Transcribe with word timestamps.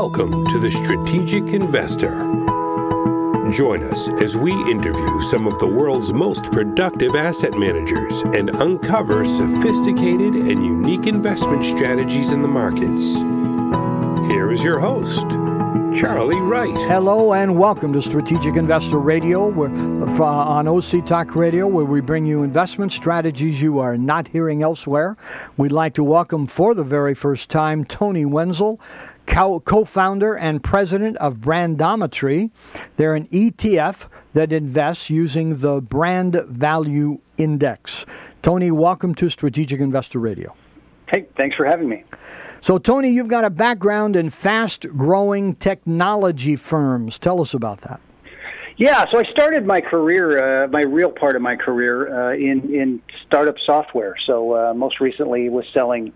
Welcome 0.00 0.46
to 0.46 0.60
the 0.60 0.70
Strategic 0.70 1.42
Investor. 1.52 2.12
Join 3.50 3.82
us 3.82 4.08
as 4.22 4.36
we 4.36 4.52
interview 4.70 5.22
some 5.22 5.48
of 5.48 5.58
the 5.58 5.66
world's 5.66 6.12
most 6.12 6.52
productive 6.52 7.16
asset 7.16 7.54
managers 7.54 8.20
and 8.32 8.48
uncover 8.48 9.24
sophisticated 9.24 10.36
and 10.36 10.64
unique 10.64 11.08
investment 11.08 11.64
strategies 11.64 12.30
in 12.30 12.42
the 12.42 12.48
markets. 12.48 13.16
Here 14.30 14.52
is 14.52 14.62
your 14.62 14.78
host, 14.78 15.26
Charlie 16.00 16.40
Wright. 16.40 16.68
Hello 16.86 17.32
and 17.32 17.58
welcome 17.58 17.92
to 17.94 18.00
Strategic 18.00 18.54
Investor 18.54 19.00
Radio 19.00 19.48
where, 19.48 19.68
uh, 19.68 20.22
on 20.22 20.68
OC 20.68 21.04
Talk 21.06 21.34
Radio, 21.34 21.66
where 21.66 21.84
we 21.84 22.00
bring 22.00 22.24
you 22.24 22.44
investment 22.44 22.92
strategies 22.92 23.60
you 23.60 23.80
are 23.80 23.98
not 23.98 24.28
hearing 24.28 24.62
elsewhere. 24.62 25.16
We'd 25.56 25.72
like 25.72 25.94
to 25.94 26.04
welcome 26.04 26.46
for 26.46 26.72
the 26.72 26.84
very 26.84 27.14
first 27.14 27.50
time 27.50 27.84
Tony 27.84 28.24
Wenzel, 28.24 28.80
co 29.28 29.84
founder 29.84 30.36
and 30.36 30.62
president 30.62 31.16
of 31.18 31.36
Brandometry. 31.36 32.50
They're 32.96 33.14
an 33.14 33.26
ETF 33.28 34.08
that 34.32 34.52
invests 34.52 35.10
using 35.10 35.58
the 35.58 35.80
Brand 35.80 36.34
Value 36.48 37.20
Index. 37.36 38.06
Tony, 38.42 38.70
welcome 38.70 39.14
to 39.16 39.28
Strategic 39.28 39.80
Investor 39.80 40.18
Radio. 40.18 40.54
Hey, 41.12 41.26
thanks 41.36 41.56
for 41.56 41.64
having 41.64 41.88
me. 41.88 42.04
So, 42.60 42.78
Tony, 42.78 43.10
you've 43.10 43.28
got 43.28 43.44
a 43.44 43.50
background 43.50 44.16
in 44.16 44.30
fast 44.30 44.86
growing 44.96 45.54
technology 45.56 46.56
firms. 46.56 47.18
Tell 47.18 47.40
us 47.40 47.54
about 47.54 47.82
that. 47.82 48.00
Yeah, 48.76 49.04
so 49.10 49.18
I 49.18 49.24
started 49.24 49.66
my 49.66 49.80
career, 49.80 50.64
uh, 50.64 50.68
my 50.68 50.82
real 50.82 51.10
part 51.10 51.34
of 51.34 51.42
my 51.42 51.56
career, 51.56 52.30
uh, 52.30 52.34
in 52.34 52.72
in 52.72 53.02
startup 53.26 53.56
software. 53.66 54.14
So 54.24 54.54
uh, 54.54 54.74
most 54.74 55.00
recently 55.00 55.48
was 55.48 55.64
selling 55.74 56.12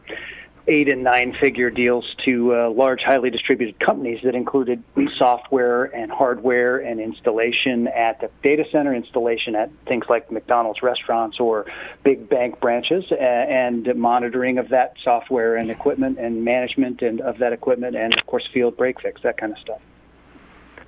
eight 0.68 0.88
and 0.88 1.02
nine 1.02 1.32
figure 1.32 1.70
deals 1.70 2.14
to 2.24 2.54
uh, 2.54 2.70
large, 2.70 3.02
highly 3.02 3.30
distributed 3.30 3.78
companies 3.80 4.20
that 4.22 4.34
included 4.34 4.82
software 5.16 5.84
and 5.84 6.10
hardware 6.10 6.78
and 6.78 7.00
installation 7.00 7.88
at 7.88 8.20
the 8.20 8.30
data 8.42 8.64
center, 8.70 8.94
installation 8.94 9.56
at 9.56 9.70
things 9.86 10.04
like 10.08 10.30
McDonald's 10.30 10.82
restaurants 10.82 11.40
or 11.40 11.66
big 12.04 12.28
bank 12.28 12.60
branches, 12.60 13.04
uh, 13.10 13.16
and 13.16 13.92
monitoring 13.96 14.58
of 14.58 14.68
that 14.68 14.94
software 15.02 15.56
and 15.56 15.70
equipment 15.70 16.18
and 16.18 16.44
management 16.44 17.02
and 17.02 17.20
of 17.20 17.38
that 17.38 17.52
equipment, 17.52 17.96
and 17.96 18.16
of 18.16 18.26
course, 18.26 18.46
field 18.52 18.76
break 18.76 19.00
fix, 19.00 19.22
that 19.22 19.36
kind 19.36 19.52
of 19.52 19.58
stuff. 19.58 19.80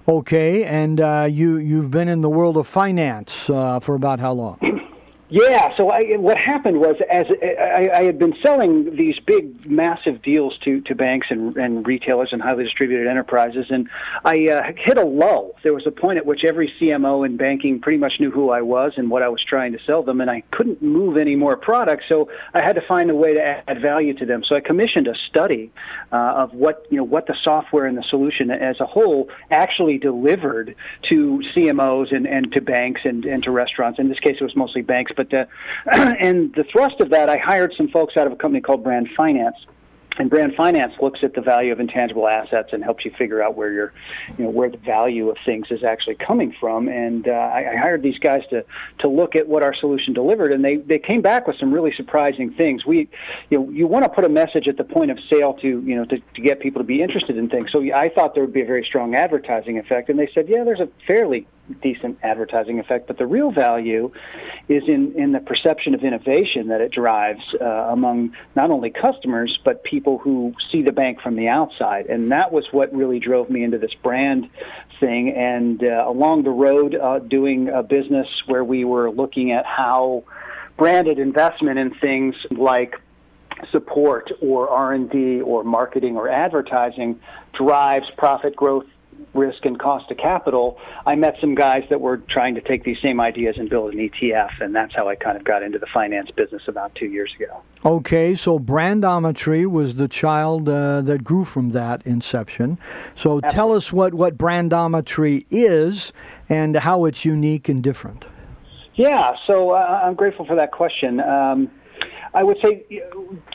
Okay, 0.07 0.65
and 0.65 1.01
uh, 1.01 1.27
you 1.31 1.57
you've 1.57 1.91
been 1.91 2.09
in 2.09 2.21
the 2.21 2.29
world 2.29 2.57
of 2.57 2.67
finance 2.67 3.49
uh, 3.49 3.81
for 3.81 3.95
about 3.95 4.21
how 4.21 4.33
long? 4.33 4.59
Yeah. 5.35 5.77
So 5.77 5.91
I, 5.91 6.17
what 6.17 6.39
happened 6.39 6.79
was, 6.79 6.95
as 7.11 7.27
I, 7.43 7.91
I 7.93 8.05
had 8.05 8.21
been 8.21 8.37
selling 8.41 8.95
these 8.95 9.19
big, 9.19 9.69
massive 9.69 10.23
deals 10.23 10.57
to 10.59 10.81
to 10.83 10.95
banks 10.95 11.27
and, 11.29 11.57
and 11.57 11.85
retailers 11.85 12.29
and 12.31 12.41
highly 12.41 12.63
distributed 12.63 13.09
enterprises, 13.09 13.67
and 13.69 13.89
I 14.25 14.49
uh, 14.49 14.73
hit 14.77 14.97
a 14.97 15.05
lull. 15.05 15.57
There 15.65 15.75
was 15.75 15.89
a 15.89 15.91
point 15.91 16.19
at 16.19 16.27
which 16.27 16.45
every 16.45 16.73
CMO 16.81 17.27
in 17.27 17.37
banking 17.37 17.81
pretty 17.81 17.99
much 17.99 18.21
knew 18.21 18.31
who 18.31 18.51
I 18.51 18.63
was 18.63 18.93
and 18.97 19.11
what 19.11 19.25
I 19.25 19.29
was 19.29 19.43
trying 19.43 19.73
to 19.73 19.79
sell 19.85 20.05
them, 20.05 20.21
and 20.21 20.31
I 20.31 20.45
couldn't 20.53 20.81
move 20.81 21.17
any 21.17 21.35
more 21.35 21.57
products. 21.57 22.05
So 22.09 22.31
I 22.53 22.63
had 22.65 22.77
to 22.77 22.83
find 22.87 23.11
a 23.11 23.17
way 23.17 23.35
to 23.35 23.41
add 23.43 23.83
value 23.83 24.15
to 24.15 24.27
them. 24.27 24.45
So 24.49 24.55
I 24.55 24.61
commissioned 24.61 25.09
a 25.09 25.17
study 25.29 25.73
uh, 26.13 26.45
of 26.45 26.55
what 26.55 26.87
you 26.91 26.97
know 26.97 27.03
what 27.05 27.27
the 27.27 27.35
software 27.43 27.87
and 27.87 27.99
the 27.99 28.05
solution 28.09 28.53
as 28.53 28.79
a 28.79 28.87
whole 28.87 29.29
actually 29.51 29.99
delivered 29.99 30.77
to 31.09 31.43
CMOs 31.57 32.15
and, 32.15 32.25
and 32.25 32.53
to 32.53 32.61
banks 32.61 33.01
and, 33.03 33.25
and 33.25 33.43
to 33.43 33.51
restaurants. 33.51 33.99
In 33.99 34.09
this 34.09 34.21
case, 34.21 34.37
it 34.41 34.45
was 34.45 34.55
mostly 34.55 34.83
banks 34.83 35.11
but 35.17 35.24
uh, 35.33 35.47
and 35.87 36.53
the 36.55 36.65
thrust 36.65 37.01
of 37.01 37.11
that, 37.11 37.31
I 37.31 37.39
hired 37.39 37.73
some 37.77 37.89
folks 37.89 38.17
out 38.17 38.27
of 38.27 38.33
a 38.33 38.37
company 38.37 38.61
called 38.61 38.83
Brand 38.83 39.09
Finance. 39.17 39.57
And 40.17 40.31
brand 40.31 40.55
finance 40.55 40.95
looks 41.01 41.25
at 41.25 41.35
the 41.35 41.41
value 41.41 41.73
of 41.73 41.81
intangible 41.81 42.29
assets 42.29 42.73
and 42.73 42.85
helps 42.85 43.05
you 43.05 43.11
figure 43.11 43.43
out 43.43 43.57
where 43.57 43.73
your, 43.73 43.93
you 44.39 44.45
know, 44.45 44.51
where 44.51 44.71
the 44.71 44.77
value 44.77 45.29
of 45.29 45.37
things 45.45 45.67
is 45.71 45.83
actually 45.83 46.15
coming 46.15 46.55
from. 46.61 46.89
And 46.89 47.27
uh, 47.27 47.33
I, 47.33 47.73
I 47.73 47.77
hired 47.77 48.03
these 48.03 48.19
guys 48.19 48.43
to 48.51 48.65
to 49.01 49.09
look 49.09 49.35
at 49.35 49.49
what 49.49 49.65
our 49.65 49.75
solution 49.75 50.13
delivered, 50.13 50.53
and 50.53 50.65
they 50.65 50.77
they 50.77 51.01
came 51.01 51.21
back 51.21 51.49
with 51.49 51.57
some 51.59 51.73
really 51.73 51.93
surprising 51.93 52.53
things. 52.53 52.87
We, 52.87 53.09
you 53.51 53.59
know, 53.59 53.71
you 53.71 53.89
want 53.89 54.05
to 54.05 54.09
put 54.09 54.25
a 54.25 54.29
message 54.29 54.69
at 54.69 54.77
the 54.77 54.85
point 54.85 55.11
of 55.11 55.19
sale 55.29 55.55
to 55.55 55.67
you 55.67 55.97
know 55.97 56.05
to, 56.05 56.19
to 56.19 56.41
get 56.41 56.61
people 56.61 56.81
to 56.81 56.87
be 56.87 57.03
interested 57.03 57.37
in 57.37 57.49
things. 57.49 57.73
So 57.73 57.83
I 57.93 58.09
thought 58.09 58.35
there 58.35 58.45
would 58.45 58.55
be 58.55 58.63
a 58.63 58.67
very 58.67 58.85
strong 58.85 59.17
advertising 59.17 59.79
effect, 59.79 60.11
and 60.11 60.19
they 60.19 60.31
said, 60.33 60.49
yeah, 60.49 60.63
there's 60.63 60.81
a 60.81 60.89
fairly 61.09 61.49
decent 61.83 62.19
advertising 62.23 62.79
effect, 62.79 63.07
but 63.07 63.19
the 63.19 63.27
real 63.27 63.51
value 63.51 64.13
is 64.69 64.83
in, 64.87 65.15
in 65.15 65.33
the 65.33 65.41
perception 65.41 65.95
of 65.95 66.05
innovation 66.05 66.69
that 66.69 66.81
it 66.81 66.93
drives 66.93 67.55
uh, 67.61 67.65
among 67.65 68.35
not 68.55 68.71
only 68.71 68.91
customers, 68.91 69.59
but 69.65 69.83
people 69.83 70.19
who 70.19 70.55
see 70.71 70.83
the 70.83 70.93
bank 70.93 71.21
from 71.21 71.37
the 71.37 71.49
outside. 71.49 72.07
And 72.07 72.33
that 72.33 72.53
was 72.53 72.67
what 72.73 72.95
really 72.95 73.19
drove 73.19 73.51
me 73.51 73.63
into 73.63 73.79
this 73.79 73.95
brand 73.95 74.49
thing. 75.01 75.31
And 75.31 75.83
uh, 75.83 76.05
along 76.07 76.43
the 76.43 76.51
road, 76.51 76.95
uh, 76.95 77.19
doing 77.21 77.69
a 77.69 77.83
business 77.83 78.29
where 78.47 78.65
we 78.65 78.85
were 78.85 79.11
looking 79.11 79.53
at 79.53 79.65
how 79.65 80.25
branded 80.77 81.19
investment 81.19 81.79
in 81.79 81.95
things 81.95 82.35
like 82.51 83.01
support 83.71 84.31
or 84.41 84.69
R&D 84.69 85.41
or 85.41 85.65
marketing 85.65 86.17
or 86.17 86.29
advertising 86.29 87.21
drives 87.53 88.11
profit 88.17 88.57
growth 88.57 88.87
risk 89.35 89.65
and 89.65 89.79
cost 89.79 90.11
of 90.11 90.17
capital, 90.17 90.79
I 91.07 91.15
met 91.15 91.37
some 91.41 91.55
guys 91.55 91.85
that 91.91 92.01
were 92.01 92.19
trying 92.19 92.55
to 92.55 92.61
take 92.61 92.85
these 92.85 92.99
same 93.03 93.21
ideas 93.21 93.57
and 93.59 93.69
build 93.69 93.93
an 93.93 93.99
ETF, 93.99 94.61
and 94.61 94.75
that's 94.75 94.95
how 94.95 95.09
I 95.09 95.17
kind 95.17 95.37
of 95.37 95.45
got 95.45 95.63
into 95.63 95.79
the 95.79 95.87
finance 95.87 96.31
business 96.31 96.63
about 96.69 96.95
two 96.95 97.07
years 97.07 97.33
ago. 97.39 97.63
Okay, 97.85 98.35
so 98.35 98.59
Brandometry 98.59 99.67
was 99.67 99.95
the 99.95 100.09
child 100.09 100.69
uh, 100.69 101.03
that 101.03 101.25
grew 101.25 101.45
from 101.45 101.71
that 101.71 102.07
inception. 102.07 102.79
So 103.15 103.39
Absolutely. 103.39 103.51
tell 103.51 103.73
us 103.73 103.93
what, 103.93 104.15
what 104.15 104.39
Brandometry 104.39 105.45
is 105.51 106.13
and 106.49 106.77
how 106.77 107.05
it's 107.05 107.25
unique 107.25 107.69
and 107.69 107.83
different. 107.83 108.25
Yeah, 108.95 109.35
so 109.47 109.71
uh, 109.71 110.01
I'm 110.05 110.15
grateful 110.15 110.47
for 110.47 110.55
that 110.57 110.71
question. 110.71 111.21
Um, 111.21 111.71
I 112.35 112.43
would 112.43 112.59
say 112.61 112.85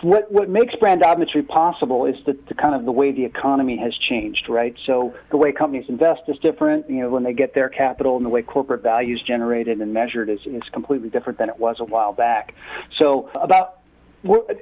what 0.01 0.31
what 0.31 0.49
makes 0.49 0.73
brandometry 0.75 1.45
possible 1.47 2.05
is 2.05 2.15
the, 2.25 2.37
the 2.47 2.53
kind 2.53 2.73
of 2.73 2.85
the 2.85 2.91
way 2.91 3.11
the 3.11 3.25
economy 3.25 3.77
has 3.77 3.93
changed, 3.97 4.47
right? 4.47 4.75
So 4.85 5.13
the 5.31 5.37
way 5.37 5.51
companies 5.51 5.85
invest 5.89 6.21
is 6.27 6.37
different. 6.39 6.89
You 6.89 7.01
know, 7.01 7.09
when 7.09 7.23
they 7.23 7.33
get 7.33 7.53
their 7.53 7.67
capital 7.67 8.15
and 8.15 8.25
the 8.25 8.29
way 8.29 8.41
corporate 8.41 8.81
value 8.81 9.15
is 9.15 9.21
generated 9.21 9.81
and 9.81 9.93
measured 9.93 10.29
is, 10.29 10.39
is 10.45 10.63
completely 10.71 11.09
different 11.09 11.39
than 11.39 11.49
it 11.49 11.59
was 11.59 11.79
a 11.79 11.83
while 11.85 12.13
back. 12.13 12.55
So 12.97 13.29
about 13.35 13.78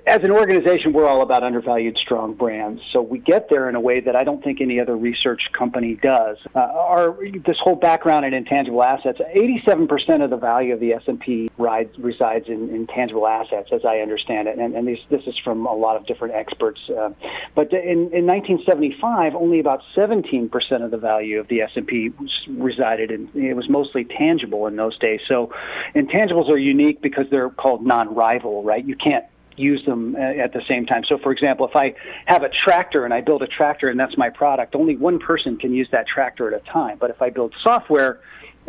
as 0.06 0.24
an 0.24 0.30
organization, 0.30 0.94
we're 0.94 1.08
all 1.08 1.22
about 1.22 1.42
undervalued, 1.42 1.98
strong 1.98 2.36
brands. 2.36 2.80
So 2.94 3.02
we 3.02 3.18
get 3.18 3.50
there 3.50 3.68
in 3.68 3.74
a 3.74 3.80
way 3.80 4.00
that 4.02 4.16
I 4.16 4.24
don't 4.24 4.44
think 4.44 4.62
any 4.62 4.80
other 4.80 4.96
research 4.96 5.42
company 5.52 5.96
does. 5.96 6.38
Uh, 6.56 6.60
our 6.60 7.18
this 7.46 7.58
whole 7.60 7.76
background 7.76 8.26
in 8.26 8.36
intangible 8.36 8.84
assets, 8.84 9.20
87% 9.20 10.24
of 10.24 10.30
the 10.30 10.38
value 10.38 10.74
of 10.74 10.80
the 10.80 10.94
S&P 10.94 11.50
resides 11.58 12.48
in 12.48 12.70
intangible 12.70 13.28
assets, 13.28 13.70
as 13.72 13.84
I 13.84 14.00
understand 14.00 14.48
it, 14.48 14.60
and, 14.60 14.76
and 14.76 14.88
this, 14.88 15.00
this 15.10 15.26
is 15.26 15.36
from 15.44 15.66
a 15.66 15.74
lot 15.74 15.96
of 15.96 16.06
different 16.06 16.36
experts. 16.36 16.80
Uh, 16.90 17.10
but 17.56 17.74
in, 17.74 18.14
in 18.14 18.28
1975, 18.28 19.34
only 19.34 19.60
about 19.60 19.82
17% 19.96 20.52
of 20.84 20.92
the 20.92 20.98
value 20.98 21.40
of 21.40 21.48
the 21.48 21.62
S&P 21.62 22.12
resided 22.48 23.10
in. 23.10 23.30
It 23.34 23.56
was 23.56 23.70
mostly 23.70 24.04
tangible 24.04 24.68
in 24.68 24.76
those 24.76 24.98
days. 25.00 25.22
So 25.28 25.52
intangibles 25.96 26.48
are 26.50 26.58
unique 26.58 27.02
because 27.02 27.26
they're 27.32 27.50
called 27.50 27.86
non-rival, 27.86 28.64
right? 28.64 28.86
You 28.86 28.96
can't 28.96 29.26
use 29.58 29.84
them 29.86 30.16
uh, 30.16 30.20
at 30.20 30.54
the 30.54 30.62
same 30.68 30.86
time. 30.86 31.04
So, 31.08 31.18
for 31.18 31.32
example, 31.32 31.68
if 31.68 31.76
I 31.76 31.96
have 32.26 32.44
a 32.44 32.50
tractor 32.50 33.06
and 33.06 33.14
I 33.14 33.22
build 33.22 33.42
a 33.42 33.48
tractor 33.48 33.90
and 33.90 34.00
that's 34.00 34.18
my 34.18 34.30
product, 34.30 34.76
only 34.76 34.96
one 34.96 35.20
person 35.20 35.58
can 35.58 35.74
use 35.74 35.90
that 35.92 36.08
tractor 36.08 36.54
at 36.54 36.62
a 36.62 36.64
time. 36.72 36.98
But 37.00 37.10
if 37.10 37.22
I 37.22 37.30
build 37.30 37.54
software, 37.62 38.20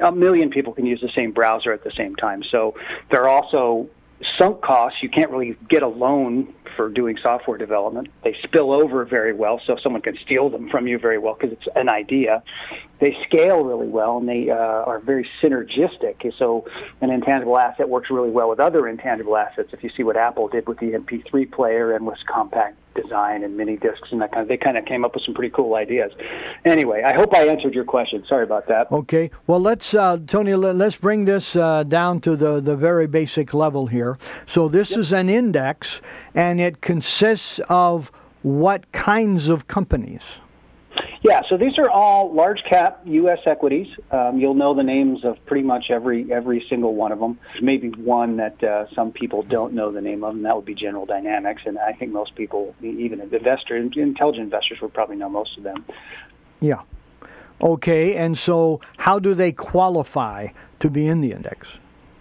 a 0.03 0.13
million 0.13 0.51
people 0.51 0.73
can 0.73 0.87
use 0.87 1.01
the 1.01 1.11
same 1.15 1.33
browser 1.33 1.73
at 1.73 1.85
the 1.85 1.93
same 1.97 2.17
time. 2.17 2.43
So, 2.51 2.75
there 3.11 3.23
are 3.23 3.29
also 3.29 3.89
sunk 4.39 4.63
costs. 4.63 5.03
You 5.03 5.09
can't 5.09 5.31
really 5.31 5.57
get 5.69 5.83
a 5.83 5.89
loan 5.89 6.55
for 6.77 6.89
doing 6.89 7.19
software 7.23 7.59
development. 7.59 8.09
They 8.23 8.37
spill 8.45 8.73
over 8.73 9.05
very 9.05 9.33
well, 9.33 9.61
so 9.67 9.77
someone 9.83 10.03
can 10.03 10.17
steal 10.25 10.49
them 10.49 10.69
from 10.69 10.87
you 10.87 10.99
very 10.99 11.19
well 11.19 11.35
because 11.35 11.53
it's 11.53 11.69
an 11.75 11.89
idea. 11.89 12.43
They 13.01 13.17
scale 13.27 13.65
really 13.65 13.89
well 13.89 14.19
and 14.19 14.29
they 14.29 14.51
uh, 14.51 14.55
are 14.55 15.01
very 15.01 15.29
synergistic. 15.43 16.33
So 16.39 16.67
an 17.01 17.11
intangible 17.11 17.59
asset 17.59 17.89
works 17.89 18.11
really 18.11 18.31
well 18.31 18.49
with 18.49 18.61
other 18.61 18.89
intangible 18.89 19.37
assets. 19.37 19.71
If 19.73 19.83
you 19.83 19.91
see 19.97 20.03
what 20.03 20.17
Apple 20.17 20.49
did 20.49 20.69
with 20.69 20.79
the 20.79 20.93
MP3 20.93 21.51
player 21.51 21.95
and 21.95 22.07
with 22.07 22.19
compact 22.27 22.77
design 23.01 23.45
and 23.45 23.57
mini 23.57 23.77
discs 23.77 24.09
and 24.13 24.21
that 24.23 24.31
kind 24.33 24.43
of, 24.43 24.49
they 24.49 24.57
kind 24.57 24.77
of 24.77 24.85
came 24.85 25.05
up 25.05 25.15
with 25.15 25.25
some 25.25 25.35
pretty 25.35 25.53
cool 25.55 25.75
ideas. 25.75 26.11
Anyway, 26.65 27.03
I 27.05 27.15
hope 27.15 27.35
I 27.35 27.47
answered 27.47 27.75
your 27.75 27.85
question. 27.85 28.25
Sorry 28.29 28.45
about 28.45 28.67
that. 28.69 28.91
Okay. 28.91 29.31
Well, 29.47 29.61
let's 29.61 29.95
uh, 29.95 30.19
Tony, 30.27 30.55
let's 30.55 30.97
bring 30.97 31.25
this 31.25 31.57
uh, 31.57 31.85
down 31.85 32.21
to 32.21 32.37
the 32.37 32.61
the 32.61 32.77
very 32.77 33.07
basic 33.07 33.55
level 33.55 33.87
here. 33.87 34.19
So 34.47 34.69
this 34.69 34.91
yep. 34.91 35.01
is 35.01 35.13
an 35.13 35.29
index, 35.29 36.01
and 36.35 36.61
it 36.61 36.81
consists 36.81 37.61
of 37.69 38.11
what 38.43 38.91
kinds 38.93 39.49
of 39.49 39.67
companies? 39.67 40.41
Yeah, 41.29 41.43
so 41.47 41.59
these 41.59 41.77
are 41.77 41.91
all 41.91 42.33
large 42.33 42.63
cap 42.65 43.01
U.S. 43.05 43.41
equities. 43.45 43.87
Um, 44.11 44.39
you'll 44.39 44.55
know 44.55 44.75
the 44.75 44.83
names 44.83 45.27
of 45.27 45.37
pretty 45.45 45.63
much 45.63 45.91
every 45.91 46.33
every 46.33 46.65
single 46.71 46.95
one 46.95 47.13
of 47.13 47.19
them. 47.19 47.39
There's 47.53 47.63
maybe 47.63 47.91
one 47.91 48.39
that 48.39 48.65
uh, 48.65 48.87
some 48.95 49.13
people 49.13 49.43
don't 49.43 49.75
know 49.75 49.93
the 49.93 50.01
name 50.01 50.25
of, 50.25 50.37
and 50.37 50.45
that 50.47 50.57
would 50.57 50.65
be 50.65 50.75
General 50.75 51.05
Dynamics. 51.05 51.63
And 51.67 51.79
I 51.79 51.93
think 51.93 52.13
most 52.13 52.35
people, 52.35 52.75
even 52.81 53.21
investors, 53.21 53.93
intelligent 53.95 54.45
investors, 54.45 54.81
would 54.81 54.95
probably 54.95 55.17
know 55.17 55.29
most 55.29 55.59
of 55.59 55.65
them. 55.65 55.85
Yeah. 56.61 56.81
Okay, 57.61 58.15
and 58.15 58.39
so 58.39 58.81
how 58.97 59.19
do 59.19 59.35
they 59.35 59.53
qualify 59.53 60.49
to 60.79 60.89
be 60.89 61.07
in 61.07 61.21
the 61.21 61.33
index? 61.33 61.79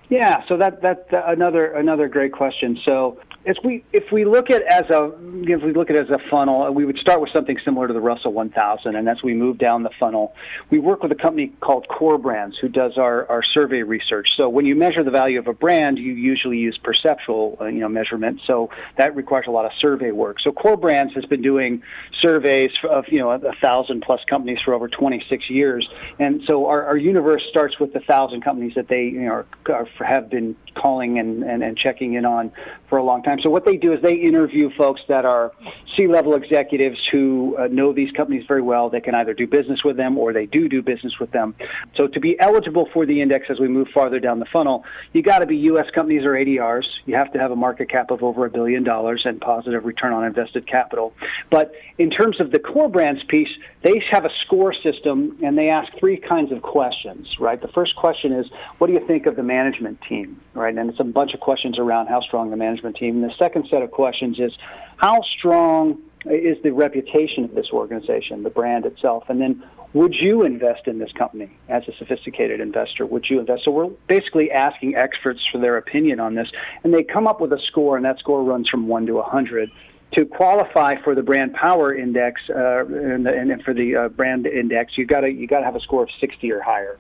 Yeah, 0.10 0.44
so 0.48 0.58
that 0.58 0.82
that's 0.82 1.08
another 1.12 1.72
another 1.72 2.10
great 2.10 2.34
question. 2.34 2.78
So 2.84 3.20
as 3.48 3.56
we 3.64 3.84
if 3.94 4.12
we 4.12 4.26
look 4.26 4.50
at 4.50 4.62
as 4.64 4.90
a 4.90 5.12
if 5.24 5.64
we 5.64 5.72
look 5.72 5.90
at 5.90 5.96
as 5.96 6.10
a 6.10 6.20
funnel, 6.30 6.70
we 6.74 6.84
would 6.84 6.98
start 6.98 7.22
with 7.22 7.32
something 7.32 7.58
similar 7.64 7.88
to 7.88 7.94
the 7.94 8.02
Russell 8.02 8.34
1000, 8.34 8.96
and 8.96 9.08
as 9.08 9.24
we 9.24 9.34
move 9.34 9.58
down 9.58 9.84
the 9.84 9.90
funnel, 9.98 10.36
we 10.70 10.80
work 10.80 11.02
with 11.02 11.14
a 11.14 11.16
company 11.16 11.54
called 11.62 11.88
Core 11.88 12.18
Brands 12.18 12.58
who 12.58 12.68
does 12.68 12.98
our, 12.98 13.26
our 13.30 13.42
survey 13.42 13.84
research. 13.84 14.30
So 14.36 14.50
when 14.50 14.66
you 14.66 14.76
measure 14.76 15.02
the 15.02 15.12
value 15.12 15.40
of 15.40 15.48
a 15.48 15.54
brand, 15.54 15.98
you 15.98 16.14
usually 16.14 16.58
use 16.58 16.78
perceptual 16.78 17.58
uh, 17.62 17.66
you 17.66 17.80
know 17.80 17.88
measurement. 17.88 18.42
So 18.46 18.70
that 18.98 19.16
requires 19.16 19.46
a 19.48 19.52
lot 19.52 19.66
of 19.66 19.72
survey 19.80 20.12
work. 20.12 20.42
So 20.42 20.52
Core 20.52 20.78
Brands 20.78 21.14
has 21.14 21.26
been 21.26 21.42
doing 21.42 21.82
surveys 22.20 22.72
of 22.84 23.08
you 23.08 23.20
know 23.20 23.32
a 23.32 23.54
thousand 23.62 24.02
plus 24.02 24.20
companies 24.26 24.60
for 24.64 24.74
over 24.74 24.90
26 24.90 25.50
years, 25.50 25.88
and 26.20 26.44
so 26.46 26.66
our, 26.66 26.86
our 26.86 26.98
universe 26.98 27.44
starts 27.50 27.80
with 27.80 27.94
the 27.94 28.02
thousand 28.02 28.42
companies 28.42 28.76
that 28.76 28.90
they 28.90 29.04
you 29.06 29.22
know 29.22 29.32
are, 29.32 29.46
are, 29.70 30.06
have 30.06 30.30
been 30.30 30.56
calling 30.76 31.18
and, 31.18 31.44
and, 31.44 31.64
and 31.64 31.78
checking 31.78 32.14
in 32.14 32.26
on 32.26 32.52
for 32.90 32.98
a 32.98 33.04
long 33.04 33.24
time. 33.24 33.37
So 33.42 33.50
what 33.50 33.66
they 33.66 33.78
do 33.78 33.94
is 33.94 34.02
they 34.02 34.16
interview 34.16 34.70
folks 34.78 35.02
that 35.08 35.26
are 35.26 35.52
C-level 35.96 36.36
executives 36.36 37.00
who 37.12 37.56
uh, 37.58 37.68
know 37.68 37.94
these 37.94 38.12
companies 38.12 38.46
very 38.48 38.62
well. 38.62 38.90
They 38.90 39.02
can 39.02 39.16
either 39.16 39.34
do 39.34 39.48
business 39.48 39.84
with 39.84 39.98
them 39.98 40.18
or 40.18 40.34
they 40.34 40.46
do 40.46 40.70
do 40.70 40.82
business 40.82 41.20
with 41.20 41.32
them. 41.32 41.56
So 41.96 42.08
to 42.08 42.20
be 42.20 42.40
eligible 42.40 42.88
for 42.94 43.06
the 43.06 43.22
index 43.22 43.48
as 43.50 43.60
we 43.60 43.68
move 43.68 43.88
farther 43.94 44.20
down 44.20 44.40
the 44.40 44.46
funnel, 44.46 44.86
you 45.14 45.22
got 45.22 45.40
to 45.40 45.46
be 45.46 45.58
U.S. 45.58 45.88
companies 45.94 46.24
or 46.24 46.34
ADRs. 46.34 46.86
You 47.06 47.16
have 47.16 47.32
to 47.34 47.40
have 47.40 47.52
a 47.52 47.56
market 47.56 47.90
cap 47.90 48.12
of 48.12 48.24
over 48.24 48.46
a 48.46 48.50
billion 48.50 48.84
dollars 48.84 49.24
and 49.26 49.40
positive 49.40 49.86
return 49.86 50.14
on 50.14 50.26
invested 50.26 50.68
capital. 50.68 51.14
But 51.50 51.74
in 51.98 52.10
terms 52.10 52.40
of 52.40 52.52
the 52.52 52.60
core 52.60 52.90
brands 52.90 53.24
piece, 53.28 53.50
they 53.82 54.02
have 54.12 54.26
a 54.26 54.30
score 54.46 54.74
system 54.74 55.38
and 55.44 55.58
they 55.58 55.70
ask 55.70 55.92
three 55.98 56.18
kinds 56.18 56.52
of 56.52 56.62
questions, 56.62 57.28
right? 57.40 57.60
The 57.60 57.68
first 57.70 57.96
question 57.96 58.34
is, 58.34 58.46
what 58.78 58.88
do 58.88 58.94
you 58.94 59.06
think 59.06 59.26
of 59.26 59.36
the 59.36 59.44
management 59.44 60.02
team, 60.02 60.40
right? 60.54 60.76
And 60.76 60.90
it's 60.90 61.00
a 61.00 61.04
bunch 61.04 61.34
of 61.34 61.40
questions 61.40 61.80
around 61.80 62.08
how 62.08 62.22
strong 62.22 62.50
the 62.50 62.58
management 62.58 62.98
team. 62.98 63.22
The 63.28 63.34
second 63.38 63.68
set 63.70 63.82
of 63.82 63.92
questions 63.92 64.40
is, 64.40 64.54
how 64.96 65.22
strong 65.38 66.02
is 66.26 66.58
the 66.64 66.72
reputation 66.72 67.44
of 67.44 67.56
this 67.56 67.68
organization, 67.74 68.44
the 68.44 68.50
brand 68.50 68.86
itself? 68.86 69.26
And 69.28 69.42
then, 69.42 69.64
would 69.94 70.14
you 70.14 70.44
invest 70.44 70.88
in 70.88 71.00
this 71.00 71.12
company 71.12 71.50
as 71.68 71.84
a 71.90 71.92
sophisticated 71.98 72.62
investor? 72.62 73.06
Would 73.06 73.26
you 73.30 73.40
invest? 73.42 73.66
So 73.66 73.72
we're 73.72 73.90
basically 74.08 74.50
asking 74.50 74.96
experts 74.96 75.42
for 75.52 75.60
their 75.60 75.76
opinion 75.76 76.22
on 76.22 76.36
this, 76.36 76.48
and 76.86 76.94
they 76.94 77.04
come 77.04 77.28
up 77.28 77.42
with 77.42 77.52
a 77.52 77.60
score, 77.68 77.98
and 77.98 78.06
that 78.06 78.18
score 78.20 78.42
runs 78.44 78.70
from 78.70 78.88
one 78.88 79.06
to 79.08 79.20
a 79.20 79.24
hundred 79.24 79.72
to 80.14 80.26
qualify 80.26 80.96
for 81.04 81.14
the 81.14 81.22
brand 81.22 81.54
power 81.54 81.94
index 81.94 82.40
uh, 82.50 82.86
and, 82.86 83.26
the, 83.26 83.34
and, 83.34 83.62
for 83.64 83.74
the 83.74 83.94
uh, 83.94 84.08
brand 84.08 84.48
index, 84.48 84.98
you 84.98 85.06
got 85.06 85.22
to 85.22 85.30
you 85.30 85.48
got 85.48 85.60
to 85.60 85.66
have 85.66 85.76
a 85.76 85.82
score 85.82 86.04
of 86.04 86.10
60 86.22 86.50
or 86.50 86.62
higher. 86.62 86.98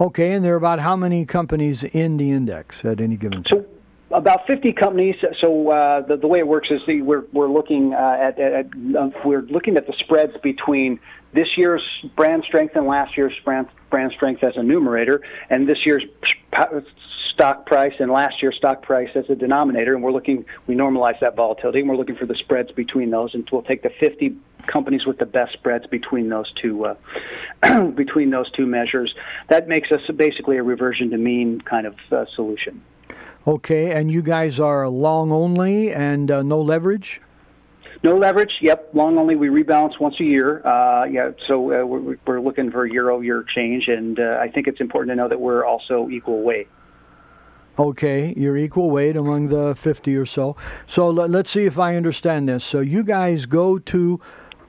Okay, 0.00 0.32
and 0.32 0.44
there 0.44 0.54
are 0.54 0.56
about 0.56 0.80
how 0.80 0.96
many 0.96 1.24
companies 1.24 1.84
in 1.84 2.16
the 2.16 2.32
index 2.32 2.84
at 2.84 3.00
any 3.00 3.16
given 3.16 3.44
time? 3.44 3.62
So, 3.62 3.77
about 4.10 4.46
50 4.46 4.72
companies. 4.72 5.16
So 5.40 5.70
uh, 5.70 6.00
the, 6.02 6.16
the 6.16 6.26
way 6.26 6.38
it 6.38 6.46
works 6.46 6.68
is 6.70 6.80
the, 6.86 7.02
we're 7.02 7.24
we're 7.32 7.50
looking 7.50 7.94
uh, 7.94 8.16
at, 8.20 8.38
at, 8.38 8.66
uh, 8.96 9.10
we're 9.24 9.42
looking 9.42 9.76
at 9.76 9.86
the 9.86 9.94
spreads 9.98 10.36
between 10.42 11.00
this 11.32 11.48
year's 11.56 11.82
brand 12.16 12.44
strength 12.44 12.74
and 12.76 12.86
last 12.86 13.16
year's 13.16 13.34
brand 13.44 13.68
brand 13.90 14.12
strength 14.12 14.42
as 14.42 14.56
a 14.56 14.62
numerator, 14.62 15.22
and 15.50 15.68
this 15.68 15.84
year's 15.84 16.04
stock 17.38 17.66
price 17.66 17.92
and 18.00 18.10
last 18.10 18.42
year's 18.42 18.56
stock 18.56 18.82
price 18.82 19.10
as 19.14 19.24
a 19.30 19.34
denominator, 19.36 19.94
and 19.94 20.02
we're 20.02 20.10
looking, 20.10 20.44
we 20.66 20.74
normalize 20.74 21.18
that 21.20 21.36
volatility, 21.36 21.78
and 21.78 21.88
we're 21.88 21.96
looking 21.96 22.16
for 22.16 22.26
the 22.26 22.34
spreads 22.34 22.72
between 22.72 23.10
those, 23.10 23.32
and 23.32 23.48
we'll 23.52 23.62
take 23.62 23.84
the 23.84 23.90
50 24.00 24.36
companies 24.66 25.06
with 25.06 25.18
the 25.18 25.24
best 25.24 25.52
spreads 25.52 25.86
between 25.86 26.28
those 26.30 26.52
two 26.60 26.84
uh, 26.84 26.94
between 27.94 28.30
those 28.30 28.50
two 28.50 28.66
measures. 28.66 29.14
That 29.48 29.68
makes 29.68 29.92
us 29.92 30.00
basically 30.16 30.56
a 30.56 30.64
reversion 30.64 31.10
to 31.10 31.16
mean 31.16 31.60
kind 31.60 31.86
of 31.86 31.94
uh, 32.10 32.24
solution. 32.34 32.82
Okay, 33.48 33.92
and 33.92 34.12
you 34.12 34.20
guys 34.20 34.60
are 34.60 34.86
long 34.90 35.32
only 35.32 35.90
and 35.90 36.30
uh, 36.30 36.42
no 36.42 36.60
leverage. 36.60 37.22
No 38.02 38.14
leverage. 38.14 38.52
Yep, 38.60 38.90
long 38.92 39.16
only. 39.16 39.36
We 39.36 39.48
rebalance 39.48 39.98
once 39.98 40.16
a 40.20 40.24
year. 40.24 40.60
Uh, 40.66 41.06
yeah, 41.06 41.30
so 41.46 41.72
uh, 41.72 41.86
we're, 41.86 42.18
we're, 42.26 42.40
looking 42.42 42.70
for 42.70 42.84
year-over-year 42.84 43.46
change, 43.54 43.88
and 43.88 44.20
uh, 44.20 44.36
I 44.38 44.48
think 44.48 44.68
it's 44.68 44.82
important 44.82 45.12
to 45.12 45.16
know 45.16 45.28
that 45.28 45.40
we're 45.40 45.64
also 45.64 46.10
equal 46.10 46.42
weight. 46.42 46.68
Okay, 47.78 48.34
you're 48.36 48.58
equal 48.58 48.90
weight 48.90 49.16
among 49.16 49.48
the 49.48 49.74
50 49.74 50.14
or 50.14 50.26
so. 50.26 50.54
So 50.86 51.08
let, 51.08 51.34
us 51.34 51.50
see 51.50 51.64
if 51.64 51.78
I 51.78 51.96
understand 51.96 52.50
this. 52.50 52.64
So 52.64 52.80
you 52.80 53.02
guys 53.02 53.46
go 53.46 53.78
to 53.78 54.20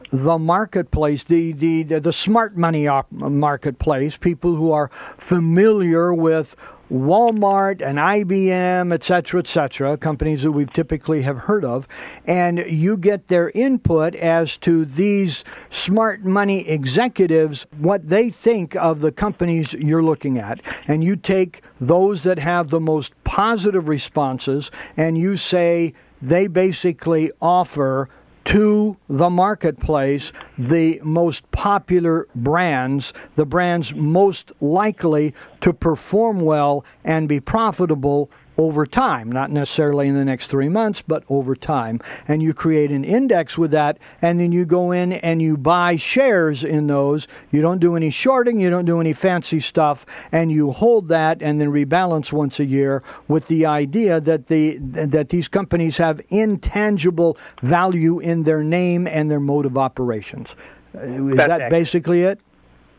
the 0.09 0.39
marketplace, 0.39 1.25
the, 1.25 1.51
the, 1.51 1.83
the 1.83 2.13
smart 2.13 2.55
money 2.55 2.87
marketplace, 3.11 4.15
people 4.15 4.55
who 4.55 4.71
are 4.71 4.87
familiar 5.17 6.13
with 6.13 6.55
Walmart 6.91 7.81
and 7.81 7.99
IBM, 7.99 8.91
et 8.91 9.03
cetera, 9.03 9.39
et 9.39 9.47
cetera, 9.47 9.97
companies 9.97 10.41
that 10.41 10.51
we 10.51 10.65
typically 10.65 11.21
have 11.21 11.37
heard 11.37 11.63
of, 11.63 11.87
and 12.25 12.59
you 12.59 12.97
get 12.97 13.27
their 13.27 13.51
input 13.51 14.15
as 14.15 14.57
to 14.57 14.85
these 14.85 15.43
smart 15.69 16.23
money 16.23 16.67
executives, 16.67 17.67
what 17.77 18.07
they 18.07 18.29
think 18.29 18.75
of 18.75 19.01
the 19.01 19.11
companies 19.11 19.73
you're 19.73 20.03
looking 20.03 20.39
at. 20.39 20.61
And 20.87 21.03
you 21.03 21.15
take 21.15 21.61
those 21.79 22.23
that 22.23 22.39
have 22.39 22.69
the 22.69 22.79
most 22.79 23.13
positive 23.23 23.87
responses 23.87 24.71
and 24.97 25.17
you 25.17 25.37
say 25.37 25.93
they 26.21 26.47
basically 26.47 27.31
offer 27.39 28.09
to 28.45 28.97
the 29.07 29.29
marketplace 29.29 30.33
the 30.57 30.99
most 31.03 31.49
popular 31.51 32.27
brands, 32.35 33.13
the 33.35 33.45
brands 33.45 33.93
most 33.93 34.51
likely 34.59 35.33
to 35.61 35.73
perform 35.73 36.41
well 36.41 36.83
and 37.03 37.29
be 37.29 37.39
profitable 37.39 38.29
over 38.59 38.85
time, 38.85 39.31
not 39.31 39.49
necessarily 39.49 40.09
in 40.09 40.15
the 40.15 40.25
next 40.25 40.47
three 40.47 40.67
months, 40.67 41.01
but 41.01 41.23
over 41.29 41.55
time. 41.55 42.01
And 42.27 42.43
you 42.43 42.53
create 42.53 42.91
an 42.91 43.05
index 43.05 43.57
with 43.57 43.71
that, 43.71 43.97
and 44.21 44.37
then 44.37 44.51
you 44.51 44.65
go 44.65 44.91
in 44.91 45.13
and 45.13 45.41
you 45.41 45.55
buy 45.55 45.95
shares 45.95 46.61
in 46.65 46.87
those. 46.87 47.25
You 47.51 47.61
don't 47.61 47.79
do 47.79 47.95
any 47.95 48.09
shorting, 48.09 48.59
you 48.59 48.69
don't 48.69 48.83
do 48.83 48.99
any 48.99 49.13
fancy 49.13 49.61
stuff, 49.61 50.05
and 50.29 50.51
you 50.51 50.71
hold 50.71 51.07
that 51.07 51.41
and 51.41 51.61
then 51.61 51.69
rebalance 51.69 52.33
once 52.33 52.59
a 52.59 52.65
year 52.65 53.01
with 53.29 53.47
the 53.47 53.65
idea 53.65 54.19
that 54.19 54.47
the 54.47 54.77
that 54.79 55.29
these 55.29 55.47
companies 55.47 55.95
have 55.95 56.19
intangible 56.27 57.37
value 57.61 58.19
in 58.19 58.43
their 58.43 58.61
name 58.61 59.07
and 59.07 59.31
their 59.31 59.39
mode 59.39 59.65
of 59.65 59.77
operations. 59.77 60.57
Uh, 60.93 61.01
is 61.01 61.37
That's 61.37 61.47
that 61.47 61.69
basically 61.69 62.23
it? 62.23 62.41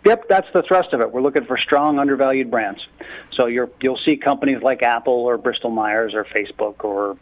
Yep, 0.04 0.28
that's 0.28 0.46
the 0.54 0.62
thrust 0.62 0.94
of 0.94 1.00
it. 1.00 1.12
We're 1.12 1.20
looking 1.20 1.44
for 1.44 1.58
strong, 1.58 1.98
undervalued 1.98 2.50
brands. 2.50 2.86
So 3.32 3.46
you 3.46 3.70
will 3.82 3.98
see 3.98 4.16
companies 4.16 4.62
like 4.62 4.82
Apple 4.82 5.12
or 5.12 5.36
Bristol 5.36 5.70
Myers 5.70 6.14
or 6.14 6.24
Facebook 6.24 6.84
or 6.84 7.18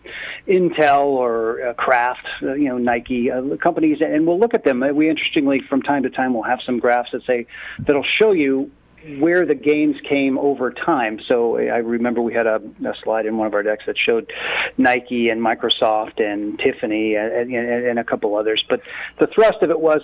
Intel 0.46 1.06
or 1.06 1.68
uh, 1.68 1.74
Kraft, 1.74 2.26
uh, 2.42 2.54
you 2.54 2.68
know, 2.68 2.78
Nike 2.78 3.30
uh, 3.30 3.56
companies, 3.56 3.98
and 4.00 4.26
we'll 4.26 4.38
look 4.38 4.54
at 4.54 4.62
them. 4.62 4.80
We 4.94 5.08
interestingly, 5.08 5.60
from 5.60 5.82
time 5.82 6.04
to 6.04 6.10
time, 6.10 6.34
we'll 6.34 6.44
have 6.44 6.60
some 6.64 6.78
graphs 6.78 7.10
that 7.12 7.24
say 7.24 7.46
that'll 7.80 8.04
show 8.04 8.30
you 8.32 8.70
where 9.18 9.46
the 9.46 9.54
gains 9.54 9.96
came 10.08 10.38
over 10.38 10.70
time. 10.70 11.20
So 11.26 11.56
I 11.56 11.78
remember 11.78 12.20
we 12.20 12.34
had 12.34 12.46
a, 12.46 12.60
a, 12.84 12.94
slide 13.02 13.26
in 13.26 13.38
one 13.38 13.46
of 13.46 13.54
our 13.54 13.62
decks 13.62 13.84
that 13.86 13.96
showed 13.96 14.32
Nike 14.76 15.28
and 15.28 15.40
Microsoft 15.40 16.20
and 16.20 16.58
Tiffany 16.58 17.14
and, 17.14 17.52
and, 17.54 17.86
and, 17.86 17.98
a 17.98 18.04
couple 18.04 18.36
others. 18.36 18.64
But 18.68 18.82
the 19.18 19.28
thrust 19.28 19.62
of 19.62 19.70
it 19.70 19.80
was 19.80 20.02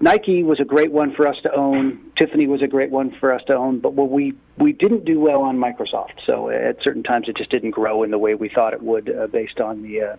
Nike 0.00 0.42
was 0.42 0.58
a 0.60 0.64
great 0.64 0.92
one 0.92 1.14
for 1.14 1.26
us 1.26 1.36
to 1.42 1.54
own. 1.54 2.00
Tiffany 2.18 2.46
was 2.46 2.62
a 2.62 2.66
great 2.66 2.90
one 2.90 3.14
for 3.20 3.32
us 3.32 3.42
to 3.46 3.54
own, 3.54 3.80
but 3.80 3.92
what 3.92 4.10
we 4.10 4.34
we 4.58 4.72
didn't 4.72 5.04
do 5.04 5.20
well 5.20 5.42
on 5.42 5.58
Microsoft. 5.58 6.24
So 6.24 6.48
at 6.48 6.82
certain 6.82 7.02
times, 7.02 7.28
it 7.28 7.36
just 7.36 7.50
didn't 7.50 7.72
grow 7.72 8.02
in 8.02 8.10
the 8.10 8.18
way 8.18 8.34
we 8.34 8.48
thought 8.48 8.72
it 8.72 8.82
would, 8.82 9.14
uh, 9.14 9.26
based 9.26 9.60
on 9.60 9.82
the 9.82 10.02
uh, 10.02 10.16